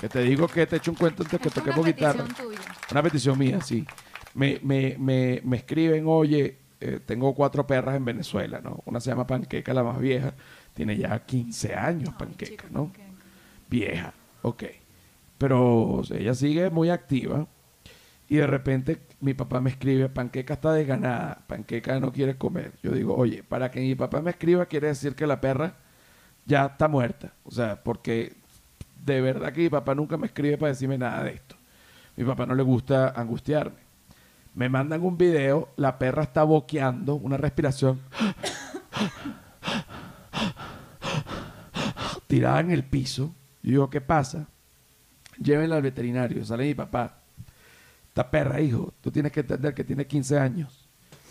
Que 0.00 0.08
te 0.08 0.20
digo 0.22 0.46
que 0.48 0.66
te 0.66 0.76
echo 0.76 0.90
un 0.90 0.96
cuento 0.96 1.22
antes 1.22 1.40
que 1.40 1.48
una 1.48 1.54
toquemos 1.54 1.84
guitarra. 1.86 2.24
petición 2.24 2.48
tuya. 2.48 2.60
Una 2.90 3.02
petición 3.02 3.38
mía, 3.38 3.60
sí. 3.60 3.86
Me, 4.34 4.60
me, 4.62 4.96
me, 4.98 5.40
me 5.44 5.56
escriben, 5.58 6.04
oye, 6.06 6.58
eh, 6.80 7.00
tengo 7.04 7.34
cuatro 7.34 7.66
perras 7.66 7.96
en 7.96 8.04
Venezuela, 8.04 8.60
¿no? 8.62 8.80
Una 8.86 9.00
se 9.00 9.10
llama 9.10 9.26
Panqueca, 9.26 9.74
la 9.74 9.82
más 9.82 9.98
vieja. 9.98 10.34
Tiene 10.78 10.96
ya 10.96 11.18
15 11.18 11.74
años, 11.74 12.14
Panqueca, 12.16 12.52
Chico, 12.52 12.66
¿no? 12.70 12.84
Panqueca. 12.84 13.08
Vieja, 13.68 14.14
ok. 14.42 14.62
Pero 15.36 15.88
o 15.88 16.04
sea, 16.04 16.18
ella 16.18 16.34
sigue 16.34 16.70
muy 16.70 16.88
activa. 16.88 17.48
Y 18.28 18.36
de 18.36 18.46
repente 18.46 19.00
mi 19.20 19.34
papá 19.34 19.60
me 19.60 19.70
escribe, 19.70 20.08
Panqueca 20.08 20.54
está 20.54 20.72
desganada, 20.72 21.42
Panqueca 21.48 21.98
no 21.98 22.12
quiere 22.12 22.36
comer. 22.36 22.74
Yo 22.80 22.92
digo, 22.92 23.16
oye, 23.16 23.42
para 23.42 23.72
que 23.72 23.80
mi 23.80 23.96
papá 23.96 24.22
me 24.22 24.30
escriba 24.30 24.66
quiere 24.66 24.86
decir 24.86 25.16
que 25.16 25.26
la 25.26 25.40
perra 25.40 25.74
ya 26.46 26.66
está 26.66 26.86
muerta. 26.86 27.32
O 27.42 27.50
sea, 27.50 27.82
porque 27.82 28.36
de 29.04 29.20
verdad 29.20 29.52
que 29.52 29.62
mi 29.62 29.70
papá 29.70 29.96
nunca 29.96 30.16
me 30.16 30.28
escribe 30.28 30.58
para 30.58 30.70
decirme 30.70 30.96
nada 30.96 31.24
de 31.24 31.32
esto. 31.32 31.56
Mi 32.14 32.22
papá 32.22 32.46
no 32.46 32.54
le 32.54 32.62
gusta 32.62 33.08
angustiarme. 33.16 33.80
Me 34.54 34.68
mandan 34.68 35.02
un 35.02 35.18
video, 35.18 35.70
la 35.74 35.98
perra 35.98 36.22
está 36.22 36.44
boqueando, 36.44 37.16
una 37.16 37.36
respiración 37.36 38.00
tirada 42.28 42.60
en 42.60 42.70
el 42.70 42.84
piso. 42.84 43.34
Yo 43.62 43.70
digo, 43.70 43.90
¿qué 43.90 44.00
pasa? 44.00 44.46
Llévenla 45.38 45.76
al 45.76 45.82
veterinario. 45.82 46.44
Sale 46.44 46.64
mi 46.64 46.74
papá. 46.74 47.18
Esta 48.08 48.30
perra, 48.30 48.60
hijo, 48.60 48.92
tú 49.00 49.10
tienes 49.10 49.32
que 49.32 49.40
entender 49.40 49.74
que 49.74 49.84
tiene 49.84 50.06
15 50.06 50.38
años, 50.38 50.86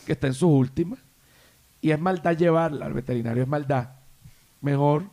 que 0.06 0.14
está 0.14 0.28
en 0.28 0.34
sus 0.34 0.50
últimas. 0.50 1.00
Y 1.82 1.92
es 1.92 2.00
maldad 2.00 2.36
llevarla 2.36 2.86
al 2.86 2.94
veterinario, 2.94 3.44
es 3.44 3.50
maldad. 3.50 3.90
Mejor 4.62 5.04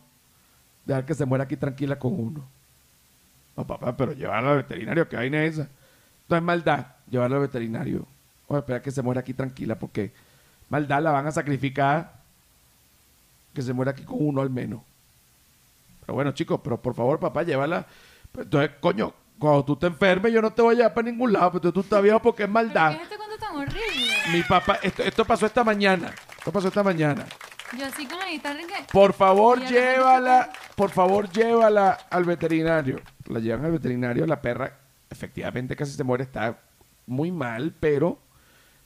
dejar 0.85 1.05
que 1.05 1.15
se 1.15 1.25
muera 1.25 1.45
aquí 1.45 1.57
tranquila 1.57 1.99
con 1.99 2.19
uno. 2.19 2.45
No, 3.57 3.67
papá, 3.67 3.97
pero 3.97 4.13
llevarla 4.13 4.53
al 4.53 4.57
veterinario, 4.59 5.09
¿qué 5.09 5.17
vaina 5.17 5.45
es 5.45 5.59
esa? 5.59 5.69
No 6.29 6.37
es 6.37 6.43
maldad 6.43 6.87
llevarla 7.11 7.37
al 7.37 7.43
veterinario. 7.43 8.07
A 8.49 8.59
esperar 8.59 8.83
que 8.83 8.91
se 8.91 9.03
muera 9.03 9.21
aquí 9.21 9.35
tranquila, 9.35 9.77
porque 9.79 10.13
maldad 10.69 11.03
la 11.03 11.11
van 11.11 11.27
a 11.27 11.33
sacrificar. 11.33 12.21
Que 13.53 13.63
se 13.63 13.73
muera 13.73 13.93
aquí 13.93 14.05
con 14.05 14.19
uno 14.21 14.43
al 14.43 14.51
menos. 14.51 14.81
Pero 16.05 16.15
bueno, 16.15 16.33
chicos, 16.33 16.61
pero 16.63 16.81
por 16.81 16.95
favor, 16.95 17.19
papá, 17.19 17.43
llévala. 17.43 17.87
Entonces, 18.37 18.73
coño, 18.81 19.13
cuando 19.39 19.65
tú 19.65 19.77
te 19.77 19.87
enfermes, 19.87 20.33
yo 20.33 20.43
no 20.43 20.53
te 20.53 20.63
voy 20.63 20.75
a 20.75 20.79
llevar 20.79 20.95
para 20.95 21.11
ningún 21.11 21.33
lado, 21.33 21.53
pero 21.53 21.73
tú 21.73 21.81
estás 21.81 22.03
viejo 22.03 22.21
porque 22.21 22.43
es 22.45 22.49
¿Pero 22.49 22.53
maldad. 22.53 22.91
qué 22.91 22.97
es 22.97 23.03
este 23.03 23.17
cuento 23.17 23.39
tan 23.39 23.57
horrible? 23.57 24.15
Mi 24.33 24.43
papá, 24.43 24.79
esto, 24.83 25.03
esto 25.03 25.25
pasó 25.25 25.47
esta 25.47 25.65
mañana. 25.65 26.13
Esto 26.39 26.53
pasó 26.53 26.69
esta 26.69 26.83
mañana. 26.83 27.25
Yo 27.79 27.87
así 27.87 28.07
con 28.07 28.19
la 28.19 28.29
guitarra 28.31 28.61
en 28.61 28.67
que... 28.69 28.75
Por 28.93 29.13
favor, 29.13 29.61
llévala, 29.67 30.53
por 30.77 30.91
favor, 30.91 31.29
llévala 31.31 31.99
al 32.11 32.25
veterinario. 32.25 33.01
La 33.27 33.41
llevan 33.41 33.65
al 33.65 33.73
veterinario, 33.73 34.27
la 34.27 34.41
perra, 34.41 34.79
efectivamente 35.11 35.75
casi 35.75 35.93
se 35.93 36.05
muere, 36.05 36.25
está 36.25 36.59
muy 37.07 37.33
mal, 37.33 37.75
pero 37.81 38.19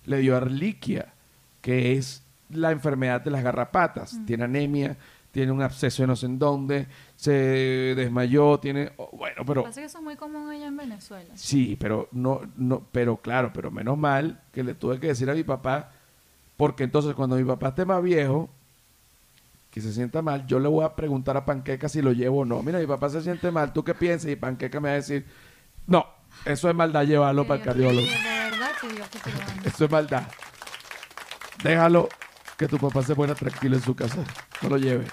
le 0.07 0.19
dio 0.19 0.37
arliquia, 0.37 1.13
que 1.61 1.93
es 1.95 2.23
la 2.51 2.71
enfermedad 2.71 3.21
de 3.21 3.31
las 3.31 3.43
garrapatas. 3.43 4.17
Tiene 4.27 4.45
anemia, 4.45 4.97
tiene 5.33 5.53
un 5.53 5.61
absceso 5.61 6.03
de 6.03 6.07
no 6.07 6.17
sé 6.17 6.27
en 6.27 6.39
dónde, 6.39 6.87
se 7.19 7.33
desmayó, 7.97 8.61
tiene... 8.61 8.93
oh, 8.97 9.11
bueno, 9.13 9.43
pero... 9.45 9.65
Pasa 9.65 9.81
que 9.81 9.87
eso 9.87 9.99
es 9.99 10.05
muy 10.05 10.15
común 10.15 10.49
allá 10.49 10.69
en 10.69 10.77
Venezuela. 10.77 11.29
Sí, 11.35 11.77
pero 11.81 12.09
no, 12.13 12.43
no, 12.57 12.87
pero 12.93 13.17
claro, 13.17 13.51
pero 13.53 13.73
menos 13.73 13.99
mal 13.99 14.41
que 14.53 14.63
le 14.63 14.75
tuve 14.75 15.01
que 15.01 15.09
decir 15.09 15.29
a 15.29 15.35
mi 15.35 15.43
papá, 15.43 15.91
porque 16.57 16.85
entonces 16.85 17.17
cuando 17.17 17.35
mi 17.35 17.43
papá 17.43 17.71
esté 17.71 17.85
más 17.85 18.01
viejo, 18.05 18.49
que 19.73 19.81
se 19.81 19.93
sienta 19.93 20.23
mal, 20.23 20.47
yo 20.47 20.61
le 20.61 20.69
voy 20.69 20.85
a 20.85 20.95
preguntar 20.95 21.37
a 21.37 21.45
Panqueca 21.45 21.89
si 21.89 22.03
lo 22.03 22.13
llevo 22.13 22.43
o 22.43 22.45
no. 22.45 22.63
Mira, 22.63 22.79
mi 22.79 22.87
papá 22.87 23.09
se 23.09 23.21
siente 23.21 23.51
mal, 23.51 23.73
¿tú 23.73 23.83
qué 23.83 23.95
piensas? 23.95 24.31
Y 24.31 24.37
Panqueca 24.37 24.79
me 24.79 24.91
va 24.91 24.93
a 24.93 24.99
decir, 24.99 25.27
no, 25.89 26.07
eso 26.45 26.69
es 26.69 26.75
maldad, 26.77 27.03
llévalo 27.03 27.43
Que 27.43 27.49
para 27.49 27.59
el 27.59 27.67
cardiólogo. 27.67 28.07
que 28.07 28.13
De 28.13 28.51
verdad 28.51 28.71
que 28.81 28.89
Dios 28.91 29.11
te 29.11 29.19
perdone. 29.19 29.63
Eso 29.65 29.85
es 29.87 29.91
maldad. 29.91 30.23
Déjalo 31.65 32.09
que 32.57 32.69
tu 32.69 32.79
papá 32.79 33.03
se 33.03 33.17
ponga 33.17 33.35
tranquilo 33.35 33.75
en 33.75 33.83
su 33.83 33.97
casa. 33.97 34.23
No 34.63 34.69
lo 34.69 34.77
lleve. 34.77 35.07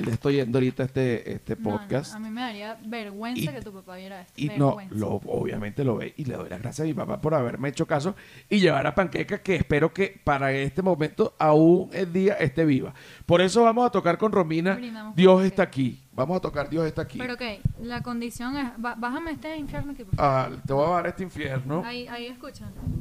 Él 0.00 0.08
está 0.08 0.28
oyendo 0.28 0.58
ahorita 0.58 0.82
este, 0.84 1.32
este 1.32 1.56
No, 1.56 1.70
no, 1.70 1.78
podcast. 1.78 2.14
a 2.14 2.18
mí 2.18 2.28
me 2.30 2.40
daría 2.40 2.78
vergüenza 2.84 3.40
Y- 3.42 3.48
que 3.54 3.62
tu 3.62 3.72
papá 3.72 3.96
viera 3.96 4.20
esto. 4.22 4.32
Y 4.36 4.48
no, 4.48 4.76
vergüenza. 4.76 4.94
lo, 4.96 5.08
obviamente 5.26 5.84
lo 5.84 5.96
ve 5.96 6.12
y 6.16 6.24
le 6.24 6.34
doy 6.34 6.48
las 6.50 6.60
gracias 6.60 6.84
a 6.84 6.88
mi 6.88 6.94
papá 6.94 7.20
por 7.20 7.34
haberme 7.34 7.68
hecho 7.68 7.86
caso 7.86 8.14
y 8.48 8.60
llevar 8.60 8.86
a 8.86 8.94
Panqueca 8.94 9.38
que 9.42 9.56
espero 9.56 9.92
que 9.94 10.20
para 10.24 10.52
este 10.52 10.82
momento 10.82 11.34
aún 11.38 11.90
el 11.92 12.12
día 12.12 12.34
esté 12.34 12.64
viva. 12.64 12.92
Por 13.26 13.40
eso 13.40 13.62
vamos 13.62 13.86
a 13.86 13.90
tocar 13.90 14.18
con 14.18 14.32
Romina 14.32 14.74
Brindamos 14.74 15.14
Dios 15.14 15.44
está 15.44 15.62
aquí. 15.62 16.02
Vamos 16.12 16.36
a 16.36 16.40
tocar 16.40 16.68
Dios 16.68 16.86
está 16.86 17.02
aquí. 17.02 17.18
Pero 17.18 17.34
ok, 17.34 17.42
la 17.82 18.02
condición 18.02 18.56
es... 18.56 18.68
Bájame 18.76 19.30
este 19.30 19.56
infierno 19.56 19.92
aquí, 19.92 20.04
por 20.04 20.16
favor. 20.16 20.52
Ah, 20.58 20.62
te 20.66 20.72
voy 20.72 20.86
a 20.86 20.90
dar 20.90 21.06
este 21.06 21.22
infierno. 21.22 21.82
Ahí, 21.84 22.06
ahí. 22.08 22.36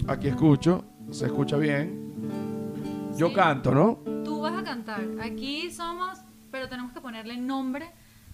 Aquí 0.08 0.28
escucho, 0.28 0.86
se 1.12 1.26
escucha 1.26 1.58
bien. 1.58 2.10
Yo 3.18 3.28
Sí. 3.30 3.34
canto, 3.34 3.72
¿no? 3.74 4.00
Tú 4.24 4.40
vas 4.42 4.58
a 4.58 4.64
cantar. 4.64 5.02
Aquí 5.22 5.70
somos... 5.72 6.20
Pero 6.52 6.68
tenemos 6.70 6.92
que 6.94 7.02
ponerle 7.02 7.38
nombre 7.38 7.90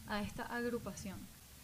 a 0.08 0.22
esta 0.22 0.44
agrupación. 0.44 1.18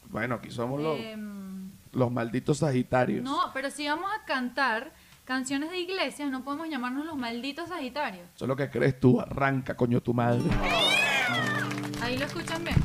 Bueno, 0.09 0.35
aquí 0.35 0.51
somos 0.51 0.81
los, 0.81 0.99
Em, 0.99 1.69
los 1.93 2.11
malditos 2.11 2.57
sagitarios. 2.59 3.23
no, 3.23 3.39
pero 3.53 3.69
si 3.71 3.87
vamos 3.87 4.09
a 4.11 4.25
cantar 4.25 4.91
canciones 5.25 5.69
de 5.69 5.79
iglesias, 5.79 6.29
no 6.29 6.43
podemos 6.43 6.67
llamarnos 6.69 7.05
los 7.05 7.15
malditos 7.17 7.69
sagitarios. 7.69 8.25
Eso 8.35 8.45
es 8.45 8.49
lo 8.49 8.55
que 8.55 8.69
crees 8.69 8.99
tú, 8.99 9.21
arranca, 9.21 9.75
coño, 9.77 10.01
tu 10.01 10.13
madre. 10.13 10.41
Ahí 12.01 12.17
lo 12.17 12.25
escuchan 12.25 12.63
bien. 12.63 12.75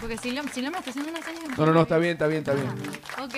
Porque 0.00 0.16
si 0.18 0.30
le, 0.30 0.42
si 0.48 0.60
me 0.60 0.68
está 0.68 0.90
haciendo 0.90 1.10
una 1.10 1.22
señal... 1.22 1.42
No, 1.56 1.66
no, 1.66 1.72
no, 1.72 1.82
está 1.82 1.98
bien, 1.98 2.12
está 2.12 2.26
bien, 2.26 2.40
está 2.40 2.52
bien. 2.54 2.66
Ajá. 2.68 3.24
Ok, 3.24 3.34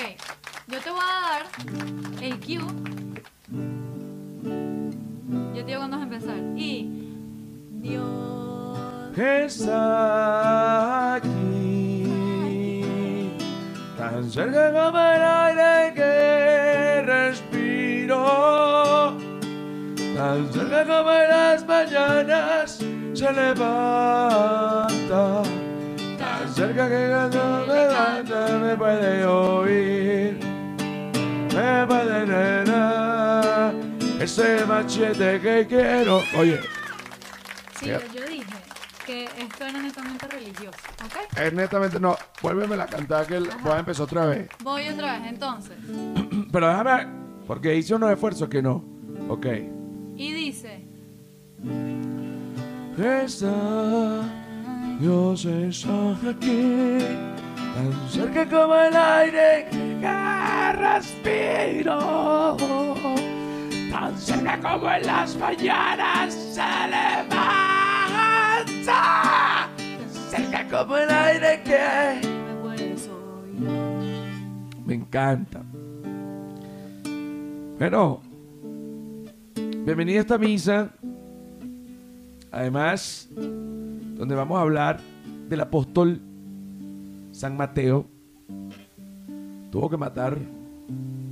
yo 0.66 0.80
te 0.80 0.90
voy 0.90 1.00
a 1.00 1.20
dar 1.30 2.22
el 2.22 2.40
cue. 2.40 2.58
Yo 5.54 5.60
te 5.60 5.64
digo 5.64 5.78
cuándo 5.78 5.96
vas 5.98 6.00
a 6.00 6.14
empezar. 6.14 6.36
Y 6.56 6.88
Dios. 7.80 8.57
Está 9.18 11.14
aquí, 11.14 12.04
tan 13.96 14.30
cerca 14.30 14.70
como 14.72 14.98
el 14.98 15.22
aire 15.22 15.92
que 15.94 17.02
respiro, 17.04 18.16
tan 20.16 20.52
cerca 20.52 20.84
como 20.84 21.10
en 21.12 21.28
las 21.30 21.66
mañanas 21.66 22.78
se 23.12 23.32
levanta, 23.32 24.86
tan 26.18 26.54
cerca 26.54 26.88
que 26.88 27.08
cuando 27.08 27.66
me 27.66 27.74
levanta 27.74 28.58
me 28.60 28.76
puede 28.76 29.26
oír, 29.26 30.38
me 31.54 31.86
puede 31.86 32.26
nena, 32.26 33.72
ese 34.20 34.64
machete 34.64 35.40
que 35.40 35.66
quiero. 35.68 36.22
Oye. 36.36 36.60
Sí, 37.80 37.86
yo 37.86 37.98
dije 38.28 38.37
que 39.08 39.24
esto 39.24 39.64
era 39.64 39.80
netamente 39.80 40.26
religioso. 40.28 40.76
¿Ok? 41.02 41.38
Es 41.38 41.52
netamente, 41.54 41.98
no, 41.98 42.14
vuélveme 42.42 42.76
la 42.76 42.86
cantar 42.86 43.26
que 43.26 43.36
el- 43.36 43.48
voy 43.62 43.72
a 43.72 43.78
empezar 43.78 44.04
otra 44.04 44.26
vez. 44.26 44.50
Voy 44.62 44.86
otra 44.86 45.18
vez, 45.18 45.28
entonces. 45.32 45.76
Pero 46.52 46.68
déjame, 46.68 47.06
porque 47.46 47.74
hice 47.74 47.94
unos 47.94 48.10
esfuerzos 48.10 48.48
que 48.50 48.60
no. 48.60 48.84
Ok. 49.30 49.46
Y 50.16 50.32
dice. 50.32 50.84
Está, 52.98 53.50
Dios 55.00 55.44
está 55.44 56.10
aquí, 56.28 56.98
tan 57.74 58.10
cerca 58.10 58.44
como 58.48 58.74
el 58.74 58.94
aire 58.96 59.68
que 59.70 60.72
respiro, 60.72 62.56
tan 63.90 64.18
cerca 64.18 64.60
como 64.60 64.90
en 64.90 65.06
las 65.06 65.36
mañanas 65.36 66.34
se 66.34 66.60
levanta, 66.90 67.67
el 70.96 71.10
aire. 71.10 71.60
Me 74.86 74.94
encanta. 74.94 75.62
Bueno, 77.78 78.20
bienvenida 79.84 80.18
a 80.18 80.20
esta 80.20 80.38
misa. 80.38 80.90
Además, 82.50 83.28
donde 83.34 84.34
vamos 84.34 84.58
a 84.58 84.62
hablar 84.62 85.00
del 85.48 85.60
apóstol 85.60 86.20
San 87.32 87.56
Mateo. 87.56 88.06
Tuvo 89.70 89.90
que 89.90 89.96
matar 89.98 90.38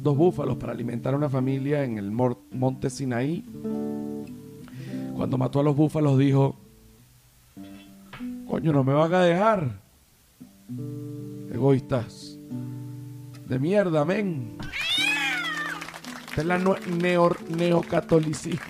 dos 0.03 0.17
búfalos 0.17 0.57
para 0.57 0.73
alimentar 0.73 1.15
a 1.15 1.17
una 1.17 1.31
familia 1.31 1.83
en 1.85 1.97
el 1.99 2.11
monte 2.11 2.91
Sinaí. 2.91 3.45
Cuando 5.17 5.39
mató 5.39 5.61
a 5.61 5.63
los 5.63 5.75
búfalos 5.75 6.19
dijo, 6.19 6.57
coño, 8.47 8.73
no 8.73 8.85
me 8.85 8.93
van 8.93 9.15
a 9.15 9.21
dejar. 9.23 9.81
Egoístas 11.53 12.39
de 13.47 13.59
mierda, 13.59 14.05
men. 14.05 14.59
Esta 16.29 16.41
es 16.43 16.47
la 16.47 16.59
neo- 16.59 17.37
neocatolicismo. 17.49 18.61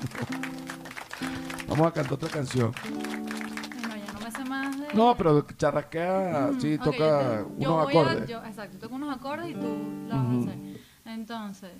Vamos 1.68 1.86
a 1.88 1.92
cantar 1.92 2.12
otra 2.14 2.28
canción. 2.28 2.72
Ya 2.84 4.12
no 4.12 4.20
me 4.20 4.30
sé 4.30 4.44
más 4.44 4.78
de. 4.80 4.86
No, 4.94 5.16
pero 5.16 5.44
charrasquea, 5.56 6.48
Ujú, 6.52 6.60
sí, 6.60 6.78
toca 6.78 6.96
yo 6.96 7.46
te- 7.56 7.64
yo 7.64 7.74
unos 7.74 7.84
voy 7.84 7.96
a- 7.96 8.00
acordes. 8.02 8.28
yo- 8.28 8.44
exacto, 8.44 8.78
toco 8.78 8.94
unos 8.94 9.16
acordes 9.16 9.50
y 9.50 9.54
tú 9.54 9.76
la 10.08 10.16
vas 10.16 10.26
Ujú. 10.26 10.36
a 10.36 10.42
hacer. 10.42 10.58
Entonces. 11.06 11.72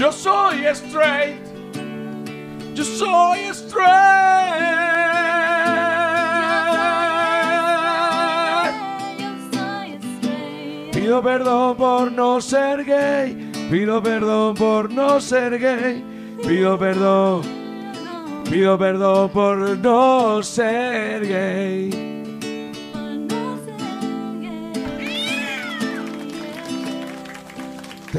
Yo 0.00 0.10
soy 0.10 0.64
straight. 0.72 1.44
Yo 2.72 2.84
soy 2.84 3.40
straight. 3.52 3.84
Pido 10.90 11.22
perdón 11.22 11.76
por 11.76 12.10
no 12.12 12.40
ser 12.40 12.82
gay. 12.86 13.52
Pido 13.70 14.02
perdón 14.02 14.54
por 14.54 14.90
no 14.90 15.20
ser 15.20 15.58
gay. 15.58 16.02
Pido 16.48 16.78
perdón. 16.78 17.42
Pido 18.48 18.78
perdón 18.78 19.28
por 19.28 19.76
no 19.76 20.42
ser 20.42 21.26
gay. 21.28 22.19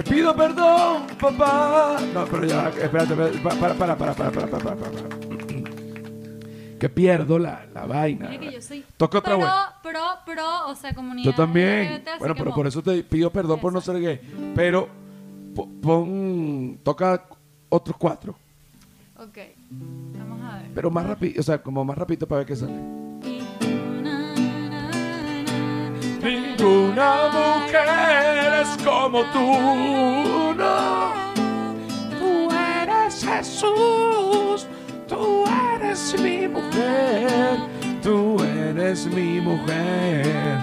Te 0.04 0.10
pido 0.10 0.36
perdón, 0.36 1.04
papá. 1.20 1.98
No, 2.14 2.26
pero 2.26 2.46
ya, 2.46 2.70
espérate, 2.70 3.14
espérate, 3.14 3.38
pa- 3.40 3.50
para, 3.56 3.74
para, 3.76 3.96
para, 3.98 4.14
para, 4.14 4.32
para, 4.32 4.48
para, 4.48 4.64
para, 4.76 4.76
para. 4.76 5.10
Que 6.80 6.90
pierdo 6.90 7.38
la, 7.38 7.66
la 7.74 7.86
vaina. 7.86 8.30
Mira 8.30 8.40
que 8.42 8.52
yo 8.54 8.62
soy 8.62 8.84
Toca 8.98 9.20
otra 9.20 9.34
pro, 9.34 9.40
vuelta. 9.40 9.80
pro, 9.84 10.00
pro, 10.34 10.68
o 10.70 10.76
sea, 10.76 10.96
comunidad. 10.96 11.30
Yo 11.30 11.36
también. 11.36 11.94
LGBT, 11.94 12.10
Bueno, 12.20 12.34
pero 12.36 12.50
mo- 12.50 12.56
por 12.56 12.68
eso 12.68 12.82
te 12.82 13.04
pido 13.04 13.30
perdón 13.32 13.60
por 13.60 13.72
no 13.72 13.82
ser 13.82 14.00
gay. 14.02 14.20
Pero 14.56 14.90
po- 15.54 15.70
pon, 15.82 16.80
toca 16.84 17.26
otros 17.70 17.98
cuatro. 17.98 18.36
Ok, 19.18 19.38
vamos 19.70 20.42
a 20.52 20.58
ver. 20.58 20.72
Pero 20.74 20.90
más 20.90 21.06
rápido, 21.06 21.40
o 21.40 21.44
sea, 21.44 21.62
como 21.62 21.86
más 21.86 21.96
rápido 21.98 22.28
para 22.28 22.40
ver 22.40 22.48
qué 22.48 22.56
sale. 22.56 23.01
Ninguna 26.24 27.30
mujer 27.34 28.62
es 28.62 28.78
como 28.84 29.24
tú, 29.34 30.54
no. 30.56 31.14
Tú 32.20 32.50
eres 32.52 33.26
Jesús, 33.26 34.68
tú 35.08 35.44
eres 35.76 36.16
mi 36.22 36.48
mujer, 36.48 37.58
tú 38.04 38.38
eres 38.44 39.08
mi 39.08 39.42
mujer. 39.42 40.60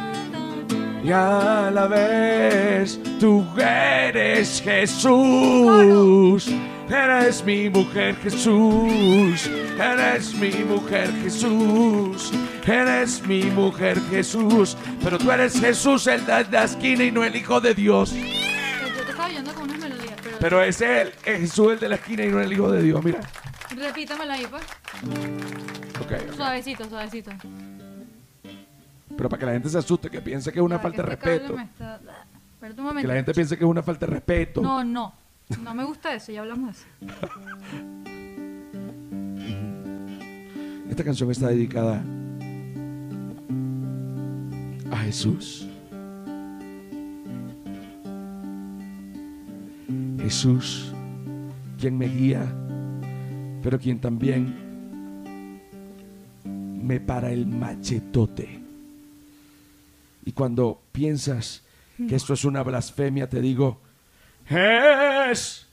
Y 1.02 1.10
a 1.10 1.70
la 1.72 1.86
vez 1.88 3.00
tú 3.18 3.44
eres 3.56 4.62
Jesús, 4.62 6.50
Eres 6.90 7.44
mi 7.44 7.68
mujer 7.68 8.16
Jesús, 8.16 9.46
eres 9.78 10.34
mi 10.34 10.50
mujer 10.64 11.12
Jesús, 11.22 12.32
eres 12.66 13.26
mi 13.26 13.42
mujer 13.44 14.00
Jesús, 14.10 14.76
pero 15.02 15.18
tú 15.18 15.30
eres 15.30 15.60
Jesús 15.60 16.06
el 16.06 16.24
de 16.24 16.44
la 16.50 16.64
esquina 16.64 17.04
y 17.04 17.10
no 17.12 17.24
el 17.24 17.36
Hijo 17.36 17.60
de 17.60 17.74
Dios. 17.74 18.12
Yo 18.12 18.20
te 19.04 19.10
estaba 19.10 19.26
oyendo 19.26 19.52
con 19.54 19.64
unas 19.64 19.78
melodías, 19.78 20.14
pero, 20.22 20.36
Pero 20.40 20.62
es 20.62 20.80
él, 20.80 21.12
es 21.26 21.40
Jesús 21.40 21.72
el 21.74 21.78
de 21.80 21.88
la 21.90 21.94
esquina 21.96 22.24
y 22.24 22.28
no 22.28 22.40
el 22.40 22.52
Hijo 22.52 22.70
de 22.70 22.82
Dios, 22.82 23.04
mira. 23.04 23.20
repítamelo 23.76 24.32
ahí, 24.32 24.46
pues. 24.48 24.62
Ok, 26.00 26.12
ok. 26.30 26.34
Suavecito, 26.36 26.88
suavecito. 26.88 27.30
Pero 29.14 29.28
para 29.28 29.40
que 29.40 29.46
la 29.46 29.52
gente 29.52 29.68
se 29.68 29.76
asuste, 29.78 30.08
que 30.08 30.20
piense 30.22 30.50
que 30.52 30.58
es 30.58 30.64
una 30.64 30.78
falta 30.78 31.02
de 31.02 31.12
este 31.12 31.18
cable 31.22 31.38
respeto. 31.38 31.56
me 31.56 31.62
está- 31.64 32.00
Espérate 32.54 32.80
un 32.80 32.86
Que 32.86 32.90
momento. 32.92 33.08
la 33.08 33.14
gente 33.14 33.34
piense 33.34 33.58
que 33.58 33.64
es 33.64 33.70
una 33.70 33.82
falta 33.82 34.06
de 34.06 34.12
respeto. 34.12 34.60
No, 34.62 34.82
no. 34.82 35.12
No 35.56 35.74
me 35.74 35.84
gusta 35.84 36.14
eso, 36.14 36.30
ya 36.30 36.40
hablamos 36.40 36.66
de 36.66 36.72
eso. 36.72 36.86
Esta 40.90 41.04
canción 41.04 41.30
está 41.30 41.48
dedicada 41.48 42.02
a 44.90 44.96
Jesús. 44.98 45.66
Jesús, 50.18 50.92
quien 51.78 51.96
me 51.96 52.08
guía, 52.08 52.44
pero 53.62 53.78
quien 53.78 53.98
también 54.00 54.54
me 56.44 57.00
para 57.00 57.30
el 57.32 57.46
machetote. 57.46 58.60
Y 60.24 60.32
cuando 60.32 60.82
piensas 60.92 61.62
que 61.96 62.14
esto 62.14 62.34
es 62.34 62.44
una 62.44 62.62
blasfemia, 62.62 63.28
te 63.28 63.40
digo, 63.40 63.80
es... 64.50 65.66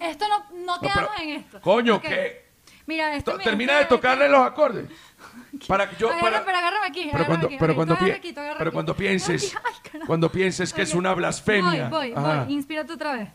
Esto 0.00 0.24
no, 0.28 0.64
no 0.64 0.80
quedamos 0.80 1.10
pero- 1.16 1.22
en 1.22 1.28
esto. 1.40 1.60
Coño, 1.60 1.96
Ok. 1.96 2.02
¿qué? 2.02 2.48
Mira, 2.86 3.14
esto 3.16 3.32
To- 3.32 3.38
Termina 3.38 3.80
esto- 3.80 3.94
de 3.96 4.00
tocarle 4.00 4.28
los 4.28 4.40
acordes. 4.46 4.86
Para 5.66 5.88
que 5.88 5.96
yo, 5.96 6.08
para- 6.20 6.44
pero 6.44 6.56
agárrame 6.58 6.86
aquí. 6.86 7.08
pero 7.10 7.24
agárrame 7.24 7.26
cuando, 7.26 7.46
aquí, 7.46 7.56
pero 7.58 7.72
ok, 7.72 7.76
cuando, 7.76 7.94
tú 7.94 8.04
agarra 8.04 8.14
pi- 8.14 8.18
aquí, 8.28 8.32
tú 8.34 8.40
agarra 8.40 8.58
pero 8.58 8.68
aquí. 8.68 8.74
cuando 8.74 8.96
pienses, 8.96 9.54
Ay, 9.56 10.00
cuando 10.06 10.30
pienses 10.32 10.72
que 10.72 10.82
es 10.82 10.92
Ok. 10.92 10.98
una 10.98 11.14
blasfemia. 11.14 11.88
Voy, 11.88 12.10
voy, 12.10 12.12
Ajá, 12.14 12.44
voy. 12.44 12.52
Inspírate 12.54 12.92
otra 12.92 13.12
vez. 13.14 13.28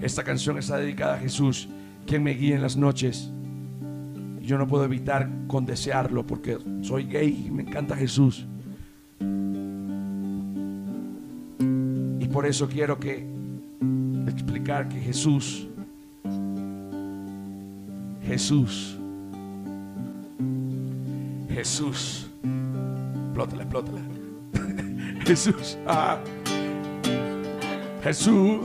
Esta 0.00 0.22
canción 0.24 0.58
está 0.58 0.76
dedicada 0.76 1.14
a 1.14 1.18
Jesús, 1.18 1.68
quien 2.06 2.22
me 2.22 2.32
guía 2.32 2.54
en 2.56 2.62
las 2.62 2.76
noches. 2.76 3.30
Y 4.40 4.46
Yo 4.46 4.58
no 4.58 4.66
puedo 4.66 4.84
evitar 4.84 5.28
con 5.48 5.64
desearlo 5.66 6.26
porque 6.26 6.58
soy 6.82 7.04
gay 7.04 7.44
y 7.46 7.50
me 7.50 7.62
encanta 7.62 7.96
Jesús. 7.96 8.46
Por 12.32 12.46
eso 12.46 12.66
quiero 12.66 12.98
que 12.98 13.26
explicar 14.26 14.88
que 14.88 14.98
Jesús, 14.98 15.68
Jesús, 18.24 18.96
Jesús, 21.50 22.26
explótala, 23.24 23.62
explótala. 23.62 24.00
Jesús, 25.26 25.78
ah, 25.86 26.18
Jesús. 28.02 28.60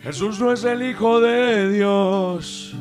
Jesús 0.00 0.40
no 0.40 0.52
es 0.52 0.64
el 0.64 0.82
Hijo 0.82 1.20
de 1.20 1.70
Dios. 1.70 2.74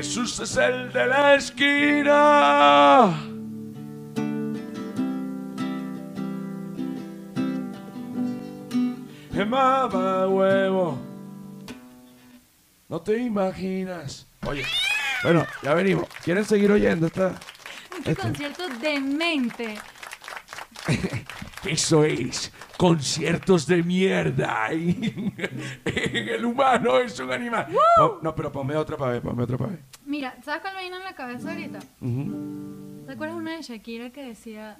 Jesús 0.00 0.40
es 0.40 0.56
el 0.56 0.90
de 0.94 1.06
la 1.06 1.34
esquina. 1.34 3.20
Mama 9.46 10.26
huevo. 10.26 10.98
No 12.88 12.98
te 13.02 13.18
imaginas. 13.18 14.26
Oye, 14.46 14.64
bueno, 15.22 15.46
ya 15.62 15.74
venimos. 15.74 16.08
¿Quieren 16.24 16.46
seguir 16.46 16.72
oyendo 16.72 17.08
esta? 17.08 17.38
Este 17.98 18.16
concierto 18.16 18.68
demente. 18.80 19.78
Eso 21.64 22.04
es 22.04 22.50
conciertos 22.80 23.66
de 23.66 23.82
mierda. 23.82 24.68
el 24.70 26.44
humano 26.46 26.98
es 26.98 27.20
un 27.20 27.30
animal. 27.30 27.66
No, 28.22 28.34
pero 28.34 28.50
ponme 28.50 28.74
otra 28.74 28.96
para 28.96 29.12
ver, 29.12 29.20
ponme 29.20 29.42
otra 29.42 29.58
para 29.58 29.72
ver. 29.72 29.80
Mira, 30.06 30.34
¿sabes 30.42 30.62
cuál 30.62 30.76
me 30.76 30.84
vino 30.84 30.96
en 30.96 31.04
la 31.04 31.14
cabeza 31.14 31.50
ahorita? 31.50 31.78
Ujú. 32.00 33.04
¿Te 33.04 33.12
acuerdas 33.12 33.36
una 33.36 33.56
de 33.56 33.60
Shakira 33.60 34.08
que 34.08 34.24
decía 34.24 34.78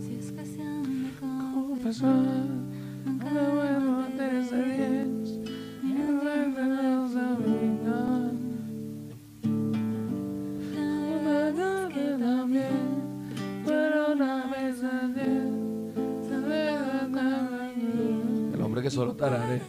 Si 0.00 0.16
es 0.16 0.32
que 0.32 0.44
se 0.44 0.58
con 1.18 1.80
nunca 3.06 3.30
debo 3.30 4.04
tener 4.18 4.44
El 5.82 6.54
que 18.84 18.90
solo 18.90 19.14
tarare. 19.14 19.62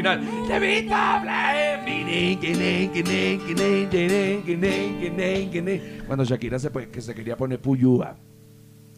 Final. 0.00 0.20
Cuando 6.06 6.24
Shakira 6.24 6.58
se, 6.58 6.70
pues, 6.70 6.88
que 6.88 7.00
se 7.00 7.14
quería 7.14 7.36
poner 7.36 7.60
puyúa. 7.60 8.16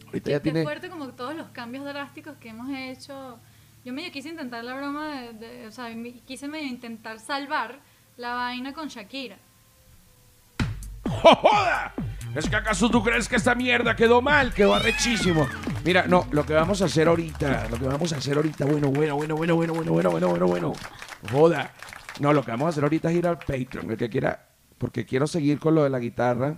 Ahorita 0.07 0.31
ya 0.31 0.39
tiene. 0.39 0.63
fuerte 0.63 0.89
como 0.89 1.09
todos 1.09 1.35
los 1.35 1.47
cambios 1.49 1.85
drásticos 1.85 2.35
que 2.37 2.49
hemos 2.49 2.69
hecho. 2.69 3.39
Yo 3.85 3.93
medio 3.93 4.11
quise 4.11 4.29
intentar 4.29 4.63
la 4.63 4.75
broma, 4.75 5.21
de, 5.21 5.33
de- 5.33 5.67
o 5.67 5.71
sea, 5.71 5.89
quise 6.25 6.47
medio 6.47 6.67
intentar 6.67 7.19
salvar 7.19 7.79
la 8.17 8.33
vaina 8.35 8.73
con 8.73 8.87
Shakira. 8.87 9.37
¡Jo, 11.05 11.35
¡Joda! 11.35 11.93
¿Es 12.35 12.49
que 12.49 12.55
acaso 12.55 12.89
tú 12.89 13.03
crees 13.03 13.27
que 13.27 13.35
esta 13.35 13.53
mierda 13.53 13.95
quedó 13.95 14.21
mal? 14.21 14.53
Quedó 14.53 14.73
arrechísimo. 14.73 15.47
Mira, 15.85 16.05
no, 16.07 16.27
lo 16.31 16.45
que 16.45 16.53
vamos 16.53 16.81
a 16.81 16.85
hacer 16.85 17.07
ahorita, 17.07 17.67
lo 17.69 17.77
que 17.77 17.85
vamos 17.85 18.11
a 18.11 18.17
hacer 18.17 18.37
ahorita, 18.37 18.65
bueno, 18.65 18.89
bueno, 18.89 19.15
bueno, 19.15 19.35
bueno, 19.35 19.55
bueno, 19.55 19.73
bueno, 19.73 19.91
bueno, 19.91 20.09
bueno, 20.09 20.27
bueno, 20.29 20.47
bueno. 20.47 20.73
Joda. 21.31 21.71
No, 22.19 22.33
lo 22.33 22.43
que 22.43 22.51
vamos 22.51 22.67
a 22.67 22.69
hacer 22.69 22.83
ahorita 22.83 23.11
es 23.11 23.17
ir 23.17 23.27
al 23.27 23.37
Patreon, 23.37 23.91
el 23.91 23.97
que 23.97 24.09
quiera, 24.09 24.47
porque 24.77 25.05
quiero 25.05 25.27
seguir 25.27 25.59
con 25.59 25.75
lo 25.75 25.83
de 25.83 25.89
la 25.89 25.99
guitarra. 25.99 26.57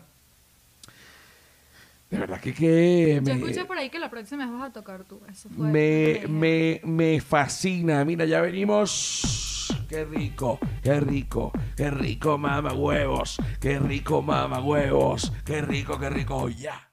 De 2.09 2.19
verdad 2.19 2.39
que, 2.39 2.53
que 2.53 3.15
Yo 3.15 3.21
me, 3.21 3.33
escuché 3.33 3.65
por 3.65 3.77
ahí 3.77 3.89
que 3.89 3.99
la 3.99 4.09
próxima 4.09 4.45
vez 4.45 4.53
vas 4.53 4.69
a 4.69 4.73
tocar 4.73 5.03
tú. 5.03 5.19
Eso 5.29 5.49
fue. 5.49 5.67
me, 5.67 6.23
me, 6.29 6.81
me 6.85 7.19
fascina. 7.19 8.05
Mira, 8.05 8.25
ya 8.25 8.41
venimos. 8.41 9.54
Qué 9.87 10.03
rico, 10.03 10.59
qué 10.81 10.99
rico, 10.99 11.51
qué 11.75 11.91
rico, 11.91 12.37
mama 12.37 12.73
huevos. 12.73 13.37
Qué 13.59 13.77
rico, 13.79 14.21
mama 14.21 14.59
huevos. 14.59 15.31
Qué 15.45 15.61
rico, 15.61 15.99
qué 15.99 16.09
rico. 16.09 16.49
Ya. 16.49 16.89